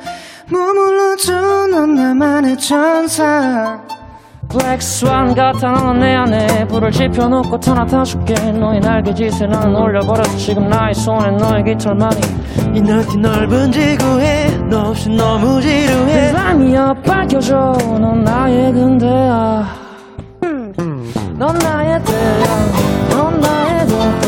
[0.51, 3.81] 머물러줘 넌 나만의 천사.
[4.49, 8.35] Black Swan 같아 넌 내 안에 불을 지펴놓고 타나타줄게.
[8.53, 12.21] 너의 날개짓에 난 올려버려서 지금 나의 손에 너의 깃털만이.
[12.75, 16.33] 이 넓디 넓은 지구에 너 없이 너무 지루해.
[16.33, 17.55] 람이야 밝혀줘.
[18.01, 19.86] 넌 나의 근대야
[21.39, 22.73] 넌 나의 태양
[23.11, 24.27] 넌 나의 별빛.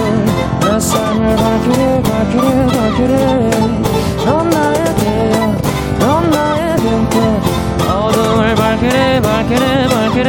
[0.61, 3.14] 내 삶을 밝히리 밝히리 밝히리
[4.26, 5.56] 넌 나의 태양
[5.98, 7.16] 넌 나의 별빛.
[7.88, 10.28] 어둠을 밝히리 밝히리 밝히리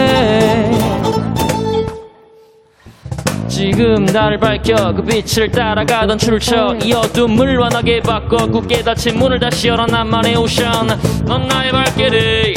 [3.49, 9.67] 지금 나를 밝혀 그 빛을 따라가던 출처 이 어둠을 환하게 바꿔 굳게 닫힌 문을 다시
[9.67, 9.85] 열어.
[9.85, 12.53] 나만의 오션 넌 나의 발길이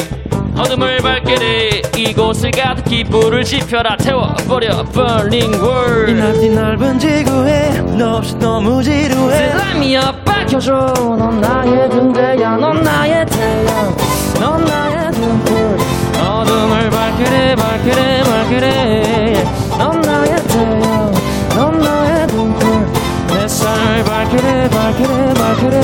[0.57, 3.97] 어둠을 밝히리 이곳을 가득히 불을 지펴라.
[3.97, 4.85] 태워버려.
[4.93, 9.53] Burning 이 world 넓디 넓은 지구에 너 없이 너무 지루해.
[9.55, 10.95] 람이야 밝혀줘.
[11.19, 12.57] 넌 나의 등대야.
[12.57, 13.97] 넌 나의 태양.
[14.41, 15.79] 넌 나의 등불
[16.21, 19.45] 어둠을 밝히리 밝히리 밝히리
[19.79, 21.13] 넌 나의 태양.
[21.57, 22.87] 넌 나의 등불
[23.29, 25.81] 내 삶을 밝히리 밝히리 밝히리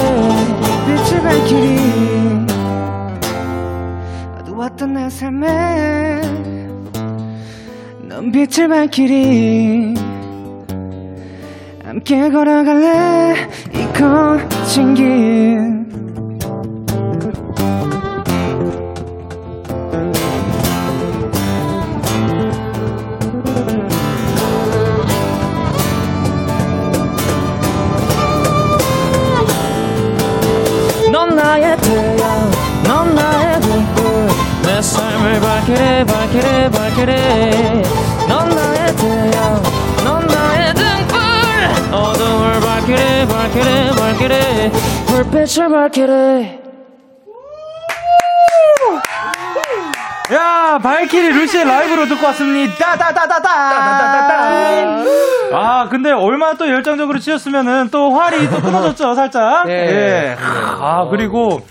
[0.87, 2.07] 빛을 밝히리
[4.79, 6.20] 어두웠던 내 삶에
[8.09, 9.95] 넌 빛을 밝히리.
[11.85, 13.35] 함께 걸어갈래?
[13.74, 15.78] 이 거친 길
[45.66, 46.59] 밝히리
[50.32, 52.74] 야, 발키리 루시의 라이브로 듣고 왔습니다.
[52.76, 53.48] 따다다다다.
[55.52, 59.66] 아, 근데 얼마나 또 열정적으로 치셨으면은 또 활이 또 끊어졌죠, 살짝.
[59.70, 60.36] 예.
[60.38, 61.62] 아, 그리고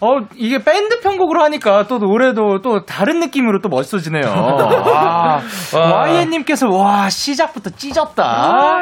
[0.00, 4.22] 어, 이게 밴드 편곡으로 하니까 또 노래도 또 다른 느낌으로 또 멋있어지네요.
[4.94, 5.40] 아,
[5.74, 8.80] YN님께서, 와, 시작부터 찢었다.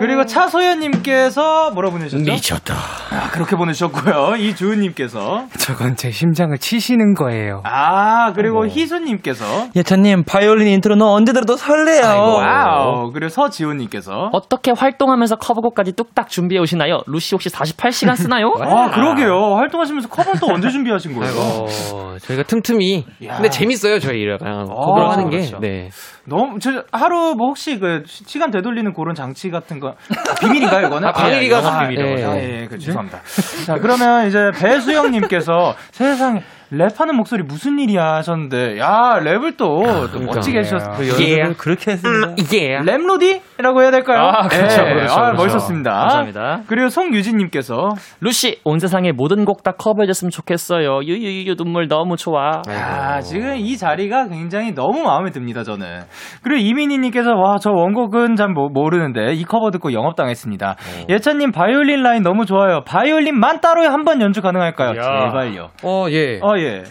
[0.00, 2.22] 그리고 차소연님께서 뭐라 보내셨죠?
[2.30, 2.74] 미쳤다.
[2.74, 4.36] 아, 그렇게 보내주셨고요.
[4.40, 5.46] 이주은님께서.
[5.58, 7.60] 저건 제 심장을 치시는 거예요.
[7.64, 9.44] 아, 그리고 희수님께서.
[9.74, 12.04] 예찬님, 바이올린 intro는 언제 들어도 설레요.
[12.04, 13.12] wow.
[13.12, 14.30] 그리고 서지훈님께서.
[14.32, 17.00] 어떻게 활동하면서 커버곡까지 뚝딱 준비해 오시나요?
[17.06, 18.52] 루시 혹시 48시간 쓰나요?
[18.60, 19.54] 아, 그러게요.
[19.56, 21.32] 활동하시면서 커버는 또 언제 준비하신 거예요?
[21.36, 23.04] 어, 저희가 틈틈이.
[23.20, 25.38] 근데 재밌어요, 저희 이랑 커버를 하는 게.
[25.38, 25.58] 그렇죠.
[25.60, 25.90] 네.
[26.24, 29.90] 너무, 저, 하루 뭐 혹시 그 시- 시간 되돌리는 그런 장치 같은 거.
[29.90, 31.08] 아, 비밀인가요, 이거는?
[31.08, 32.32] 아, 비밀이가 아, 비밀이라고.
[32.32, 33.20] 아, 예, 예, 그, 죄송합니다.
[33.66, 36.42] 자, 그러면 이제 배수영 님께서 세상에
[36.72, 41.12] 랩하는 목소리 무슨 일이야 하셨는데, 야, 랩을 또, 또 멋지게 해주셨어요.
[41.22, 41.52] 예.
[41.56, 42.34] 그렇게 했습니다.
[42.36, 42.76] 이게.
[42.80, 44.18] 랩로디 라고 해야 될까요?
[44.18, 45.42] 아, 그렇죠, 예, 그렇죠, 아, 그렇죠.
[45.42, 45.90] 멋있었습니다.
[45.90, 46.60] 감사합니다.
[46.66, 47.88] 그리고 송유진님께서,
[48.20, 51.00] 루시 온 세상의 모든 곡 다 커버해줬으면 좋겠어요.
[51.04, 52.60] 유유유 눈물 너무 좋아.
[52.68, 56.00] 아, 지금 이 자리가 굉장히 너무 마음에 듭니다, 저는.
[56.42, 60.76] 그리고 이민희님께서, 와, 저 원곡은 잘 모, 모르는데, 이 커버 듣고 영업당했습니다.
[61.08, 62.82] 예찬님, 바이올린 라인 너무 좋아요.
[62.86, 64.92] 바이올린만 따로 한번 연주 가능할까요?
[64.92, 65.70] 제발요.
[65.82, 66.38] 어, 예.
[66.42, 66.82] 어, 예.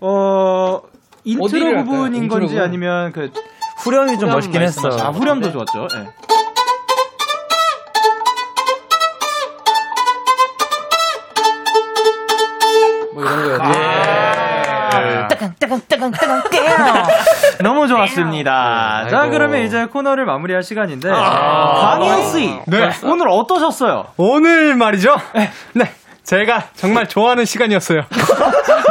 [0.00, 0.80] 어,
[1.24, 1.84] 인트로?
[1.84, 2.62] 부분인 인트로 건지 부분?
[2.62, 3.30] 아니면 그,
[3.82, 4.88] 후렴이 좀 멋있긴 했어.
[5.00, 5.88] 아, 후렴도 좋았죠.
[5.96, 6.08] 예.
[13.12, 13.58] 뭐 이런 거요.
[13.60, 15.28] 아.
[17.62, 19.06] 너무 좋았습니다.
[19.10, 19.32] 자, 아이고.
[19.32, 22.90] 그러면 이제 코너를 마무리할 시간인데, 강현 씨, 네.
[23.04, 24.06] 오늘 어떠셨어요?
[24.16, 25.16] 오늘 말이죠?
[25.74, 25.92] 네.
[26.24, 28.02] 제가 정말 좋아하는 시간이었어요.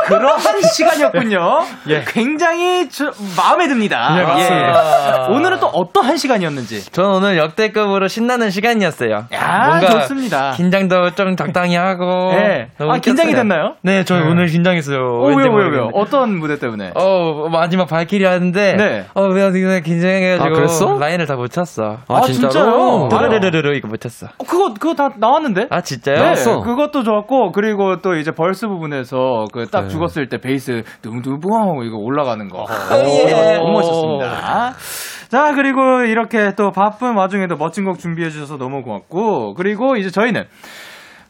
[0.08, 1.40] 그러한 시간이었군요.
[1.88, 2.04] 예.
[2.06, 4.14] 굉장히 저- 마음에 듭니다.
[4.16, 5.28] 네, 맞습니다.
[5.30, 5.34] 예.
[5.34, 6.92] 오늘은 또 어떠한 시간이었는지.
[6.92, 9.28] 저는 오늘 역대급으로 신나는 시간이었어요.
[9.34, 10.52] 야, 좋습니다.
[10.58, 12.32] 긴장도 좀 적당히 하고.
[12.34, 12.68] 예.
[12.80, 13.32] 아, 긴장이.
[13.34, 13.76] 됐나요?
[13.82, 14.98] 네, 저 오늘 긴장했어요.
[14.98, 15.82] 어, 왠지 왜요, 왜요, 왜요?
[15.86, 15.92] 모르겠는데.
[16.00, 16.92] 어떤 무대 때문에?
[16.96, 18.74] 어, 마지막 발키리 하는데.
[18.76, 19.06] 네.
[19.14, 20.46] 어, 왜 어떻게 긴장해가지고.
[20.46, 20.98] 아, 그랬어?
[21.00, 22.00] 라인을 다 못 쳤어.
[22.10, 23.08] 아, 진짜요?
[23.10, 24.28] 드르르르르 이거 못 쳤어.
[24.38, 25.68] 어, 그거, 그거 다 나왔는데?
[25.70, 26.16] 아, 진짜요?
[26.18, 26.60] 네, 나왔어.
[26.62, 31.98] 그것도 좋았 고 그리고 또 이제 벌스 부분에서 그 딱 죽었을 때 베이스 둥둥부엉 이거
[31.98, 32.66] 올라가는 거
[33.28, 33.58] 예.
[33.58, 34.74] 너무 멋있었습니다.
[35.30, 40.44] 자 그리고 이렇게 또 바쁜 와중에도 멋진 곡 준비해 주셔서 너무 고맙고 그리고 이제 저희는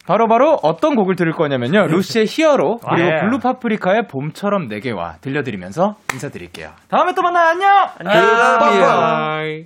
[0.07, 3.19] 바로바로 어떤 곡을 들을 거냐면요 루시의 히어로 그리고 예.
[3.21, 6.69] 블루 파프리카의 봄처럼 내게 와 들려드리면서 인사드릴게요.
[6.89, 7.51] 다음에 또 만나요.
[7.99, 8.13] 안녕.
[8.59, 9.65] bye.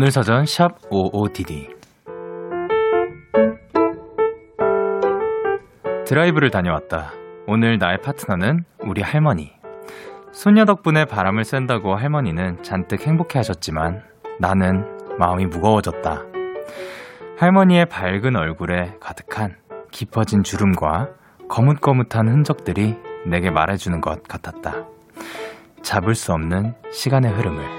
[0.00, 1.74] 오늘 사전 샵 55DD
[6.06, 7.10] 드라이브를 다녀왔다.
[7.48, 9.50] 오늘 나의 파트너는 우리 할머니.
[10.30, 14.04] 소녀 덕분에 바람을 쐰다고 할머니는 잔뜩 행복해 하셨지만
[14.38, 14.86] 나는
[15.18, 16.22] 마음이 무거워졌다.
[17.36, 19.56] 할머니의 밝은 얼굴에 가득한
[19.90, 21.08] 깊어진 주름과
[21.48, 22.94] 거뭇거뭇한 흔적들이
[23.26, 24.86] 내게 말해주는 것 같았다.
[25.82, 27.77] 잡을 수 없는 시간의 흐름을.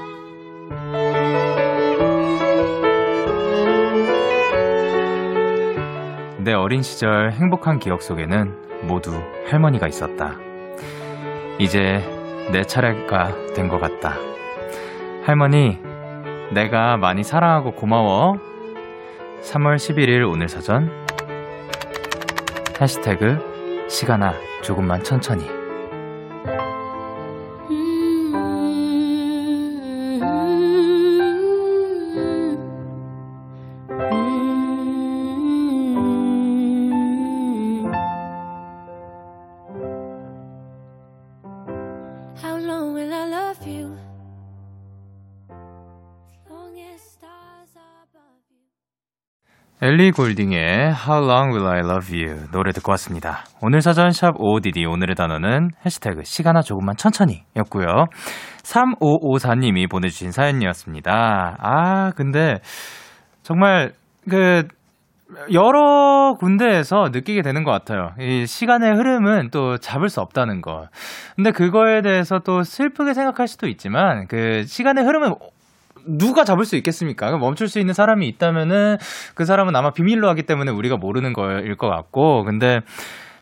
[6.39, 10.35] 내 어린 시절 행복한 기억 속에는 모두 할머니가 있었다.
[11.59, 12.01] 이제
[12.51, 14.15] 내 차례가 된 것 같다.
[15.23, 15.77] 할머니,
[16.51, 18.39] 내가 많이 사랑하고 고마워.
[19.43, 20.89] 3월 11일 오늘 사전.
[22.81, 24.33] 해시태그, 시간아,
[24.63, 25.58] 조금만 천천히.
[49.81, 53.45] 엘리 골딩의 How Long Will I Love You 노래 듣고 왔습니다.
[53.61, 58.07] 오늘 사전 샵 55DD 오늘의 단어는 해시태그 시간아 조금만 천천히 였고요.
[58.63, 61.57] 3554님이 보내주신 사연이었습니다.
[61.59, 62.59] 아 근데
[63.41, 63.93] 정말
[64.29, 64.67] 그
[65.53, 68.11] 여러 군데에서 느끼게 되는 것 같아요.
[68.19, 70.87] 이 시간의 흐름은 또 잡을 수 없다는 거.
[71.35, 75.35] 근데 그거에 대해서 또 슬프게 생각할 수도 있지만 그 시간의 흐름은
[76.17, 77.37] 누가 잡을 수 있겠습니까?
[77.37, 78.97] 멈출 수 있는 사람이 있다면은
[79.35, 82.79] 그 사람은 아마 비밀로 하기 때문에 우리가 모르는 거일 것 같고, 근데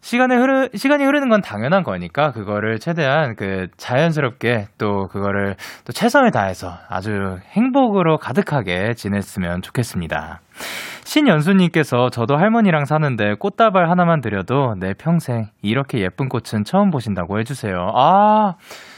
[0.07, 6.31] 시간의 흐르, 시간이 흐르는 건 당연한 거니까 그거를 최대한 그 자연스럽게 또 그거를 또 최선을
[6.31, 10.39] 다해서 아주 행복으로 가득하게 지냈으면 좋겠습니다.
[11.03, 17.91] 신연수님께서 저도 할머니랑 사는데 꽃다발 하나만 드려도 내 평생 이렇게 예쁜 꽃은 처음 보신다고 해주세요.
[17.93, 18.55] 아,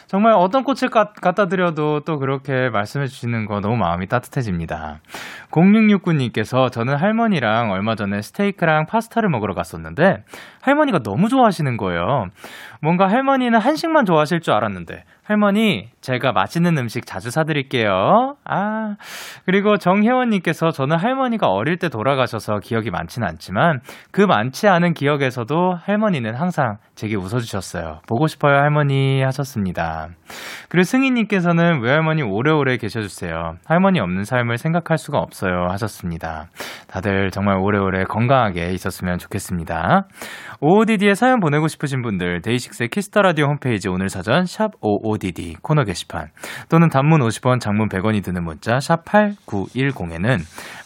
[0.08, 5.02] 정말 어떤 꽃을 가- 갖다 드려도 또 그렇게 말씀해 주시는 거 너무 마음이 따뜻해집니다.
[5.52, 10.24] 0669님께서 저는 할머니랑 얼마 전에 스테이크랑 파스타를 먹으러 갔었는데
[10.62, 12.26] 할머니가 너무 좋아하시는 거예요.
[12.82, 18.36] 뭔가 할머니는 한식만 좋아하실 줄 알았는데 할머니 제가 맛있는 음식 자주 사드릴게요.
[18.46, 18.96] 아
[19.46, 23.82] 그리고 정혜원님께서 저는 할머니가 어릴 때 돌아가셔서 기억이 많지는 않지만
[24.12, 28.00] 그 많지 않은 기억에서도 할머니는 항상 제게 웃어주셨어요.
[28.08, 30.08] 보고 싶어요 할머니 하셨습니다.
[30.70, 33.58] 그리고 승희님께서는 외할머니 오래오래 계셔주세요.
[33.66, 36.48] 할머니 없는 삶을 생각할 수가 없어요 하셨습니다.
[36.88, 40.08] 다들 정말 오래오래 건강하게 있었으면 좋겠습니다.
[40.62, 46.28] OODD에 사연 보내고 싶으신 분들 데이식스의 키스터 라디오 홈페이지 오늘 사전 샵 OODD 코너 게시판
[46.68, 50.40] 또는 단문 50원 장문 100원이 드는 문자 샵 8910에는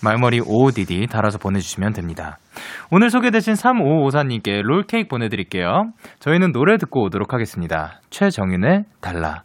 [0.04, 2.38] 말머리 OODD 달아서 보내주시면 됩니다.
[2.92, 5.86] 오늘 소개되신 3554님께 롤케이크 보내드릴게요.
[6.20, 8.00] 저희는 노래 듣고 오도록 하겠습니다.
[8.12, 9.42] 최정윤의 달라.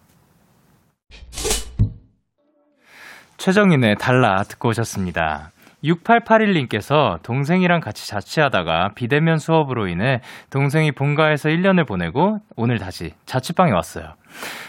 [3.38, 5.52] 최정윤의 달라 듣고 오셨습니다.
[5.84, 10.20] 6881님께서 동생이랑 같이 자취하다가 비대면 수업으로 인해
[10.50, 14.14] 동생이 본가에서 1년을 보내고 오늘 다시 자취방에 왔어요.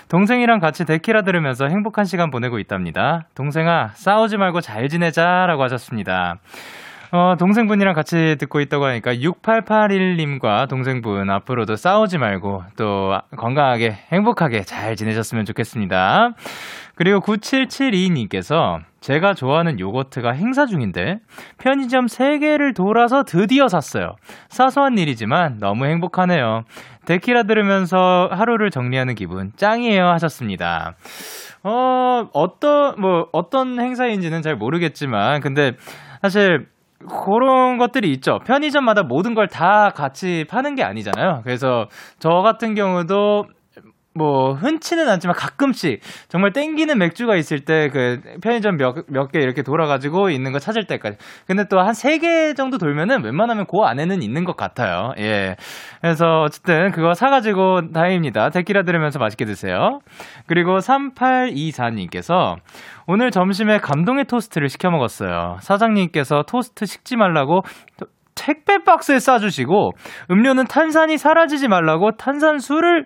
[0.07, 3.28] 동생이랑 같이 데키라 들으면서 행복한 시간 보내고 있답니다.
[3.36, 6.39] 동생아, 싸우지 말고 잘 지내자 라고 하셨습니다.
[7.12, 14.95] 어, 동생분이랑 같이 듣고 있다고 하니까 6881님과 동생분 앞으로도 싸우지 말고 또 건강하게 행복하게 잘
[14.95, 16.34] 지내셨으면 좋겠습니다.
[16.99, 21.19] 그리고 9772님께서 제가 좋아하는 요거트가 행사 중인데
[21.57, 24.17] 편의점 3개를 돌아서 드디어 샀어요.
[24.49, 26.63] 사소한 일이지만 너무 행복하네요.
[27.05, 30.95] 데키라 들으면서 하루를 정리하는 기분 짱이에요 하셨습니다.
[31.63, 35.71] 어, 어떤, 뭐, 어떤 행사인지는 잘 모르겠지만, 근데
[36.21, 36.67] 사실
[36.99, 38.39] 그런 것들이 있죠.
[38.45, 41.43] 편의점마다 모든 걸 다 같이 파는 게 아니잖아요.
[41.45, 41.85] 그래서
[42.19, 43.45] 저 같은 경우도
[44.16, 49.62] 뭐 흔치는 않지만 가끔씩 정말 땡기는 맥주가 있을 때 그 편의점 몇 몇 개 이렇게
[49.62, 51.18] 돌아가지고 있는 거 찾을 때까지.
[51.47, 55.14] 근데 또 한 세 개 정도 돌면은 웬만하면 그 안에는 있는 것 같아요.
[55.20, 55.55] 예.
[56.01, 58.49] 그래서 어쨌든 그거 사가지고 다행입니다.
[58.49, 59.99] 데키라 들으면서 맛있게 드세요.
[60.47, 62.55] 그리고 3824님께서
[63.07, 65.57] 오늘 점심에 감동의 토스트를 시켜 먹었어요.
[65.62, 67.62] 사장님께서 토스트 식지 말라고
[68.36, 69.91] 택배 박스에 싸주시고
[70.32, 73.05] 음료는 탄산이 사라지지 말라고 탄산수를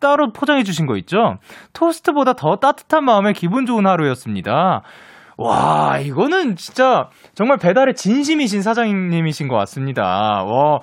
[0.00, 1.38] 따로 포장해 주신 거 있죠?
[1.72, 4.82] 토스트보다 더 따뜻한 마음에 기분 좋은 하루였습니다.
[5.36, 10.02] 와, 이거는 진짜 정말 배달의 진심이신 사장님이신 것 같습니다.
[10.44, 10.80] 와,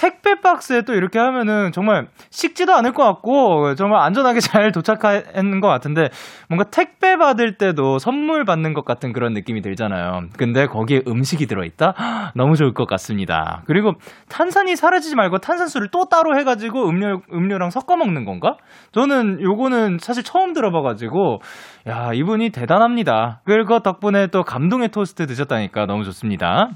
[0.00, 5.68] 택배 박스에 또 이렇게 하면은 정말 식지도 않을 것 같고 정말 안전하게 잘 도착하는 것
[5.68, 6.08] 같은데
[6.48, 10.28] 뭔가 택배 받을 때도 선물 받는 것 같은 그런 느낌이 들잖아요.
[10.38, 11.92] 근데 거기에 음식이 들어있다?
[11.98, 13.62] 헉, 너무 좋을 것 같습니다.
[13.66, 13.92] 그리고
[14.30, 18.56] 탄산이 사라지지 말고 탄산수를 또 따로 해가지고 음료, 음료랑 섞어 먹는 건가?
[18.92, 21.40] 저는 요거는 사실 처음 들어봐가지고
[21.88, 23.42] 야, 이분이 대단합니다.
[23.44, 26.70] 그리고 덕분에 또 감동의 토스트 드셨다니까 너무 좋습니다.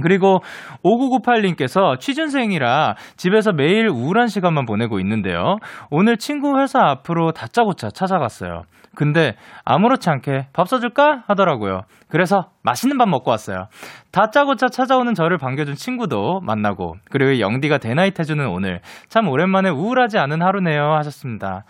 [0.00, 0.40] 그리고
[0.84, 5.56] 5998님께서 취준생이라 집에서 매일 우울한 시간만 보내고 있는데요.
[5.90, 8.62] 오늘 친구 회사 앞으로 다짜고짜 찾아갔어요.
[8.96, 9.34] 근데
[9.64, 11.22] 아무렇지 않게 밥 사줄까?
[11.28, 11.82] 하더라고요.
[12.08, 13.68] 그래서 맛있는 밥 먹고 왔어요.
[14.10, 18.80] 다짜고짜 찾아오는 저를 반겨준 친구도 만나고, 그리고 영디가 대나잇 해주는 오늘.
[19.08, 20.94] 참 오랜만에 우울하지 않은 하루네요.
[20.96, 21.64] 하셨습니다.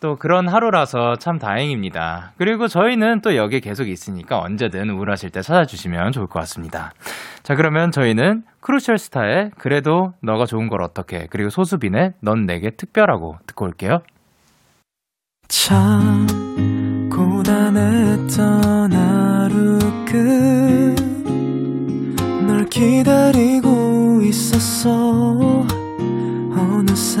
[0.00, 2.32] 또 그런 하루라서 참 다행입니다.
[2.36, 6.92] 그리고 저희는 또 여기에 계속 있으니까 언제든 우울하실 때 찾아주시면 좋을 것 같습니다.
[7.42, 13.38] 자, 그러면 저희는 크루셜 스타의 그래도 너가 좋은 걸 어떻게 그리고 소수빈의 넌 내게 특별하고
[13.46, 14.00] 듣고 올게요.
[15.48, 16.26] 참
[17.10, 19.78] 고단했던 하루
[22.46, 25.66] 끝널 기다리고 있었어
[26.56, 27.20] 어느새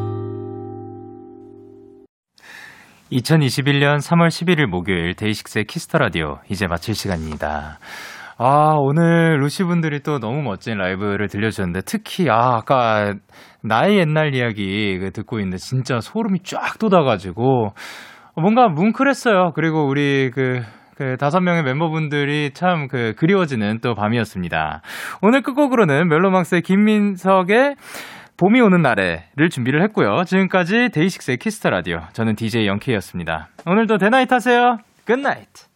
[3.11, 7.77] 2021년 3월 11일 목요일 데이식스의 키스터 라디오 이제 마칠 시간입니다.
[8.37, 13.13] 아, 오늘 루시 분들이 또 너무 멋진 라이브를 들려주셨는데 특히 아, 아까
[13.63, 17.73] 나의 옛날 이야기 그 듣고 있는데 진짜 소름이 쫙 돋아가지고
[18.35, 19.51] 뭔가 뭉클했어요.
[19.55, 20.61] 그리고 우리 그,
[20.95, 24.81] 그 다섯 명의 멤버분들이 참 그 그리워지는 또 밤이었습니다.
[25.21, 27.75] 오늘 끝곡으로는 멜로망스의 김민석의
[28.41, 30.23] 봄이 오는 날에를 준비를 했고요.
[30.25, 32.01] 지금까지 데이식스의 키스터 라디오.
[32.13, 33.49] 저는 DJ 영케이였습니다.
[33.67, 34.79] 오늘도 대나잇 하세요.
[35.05, 35.70] 굿나잇.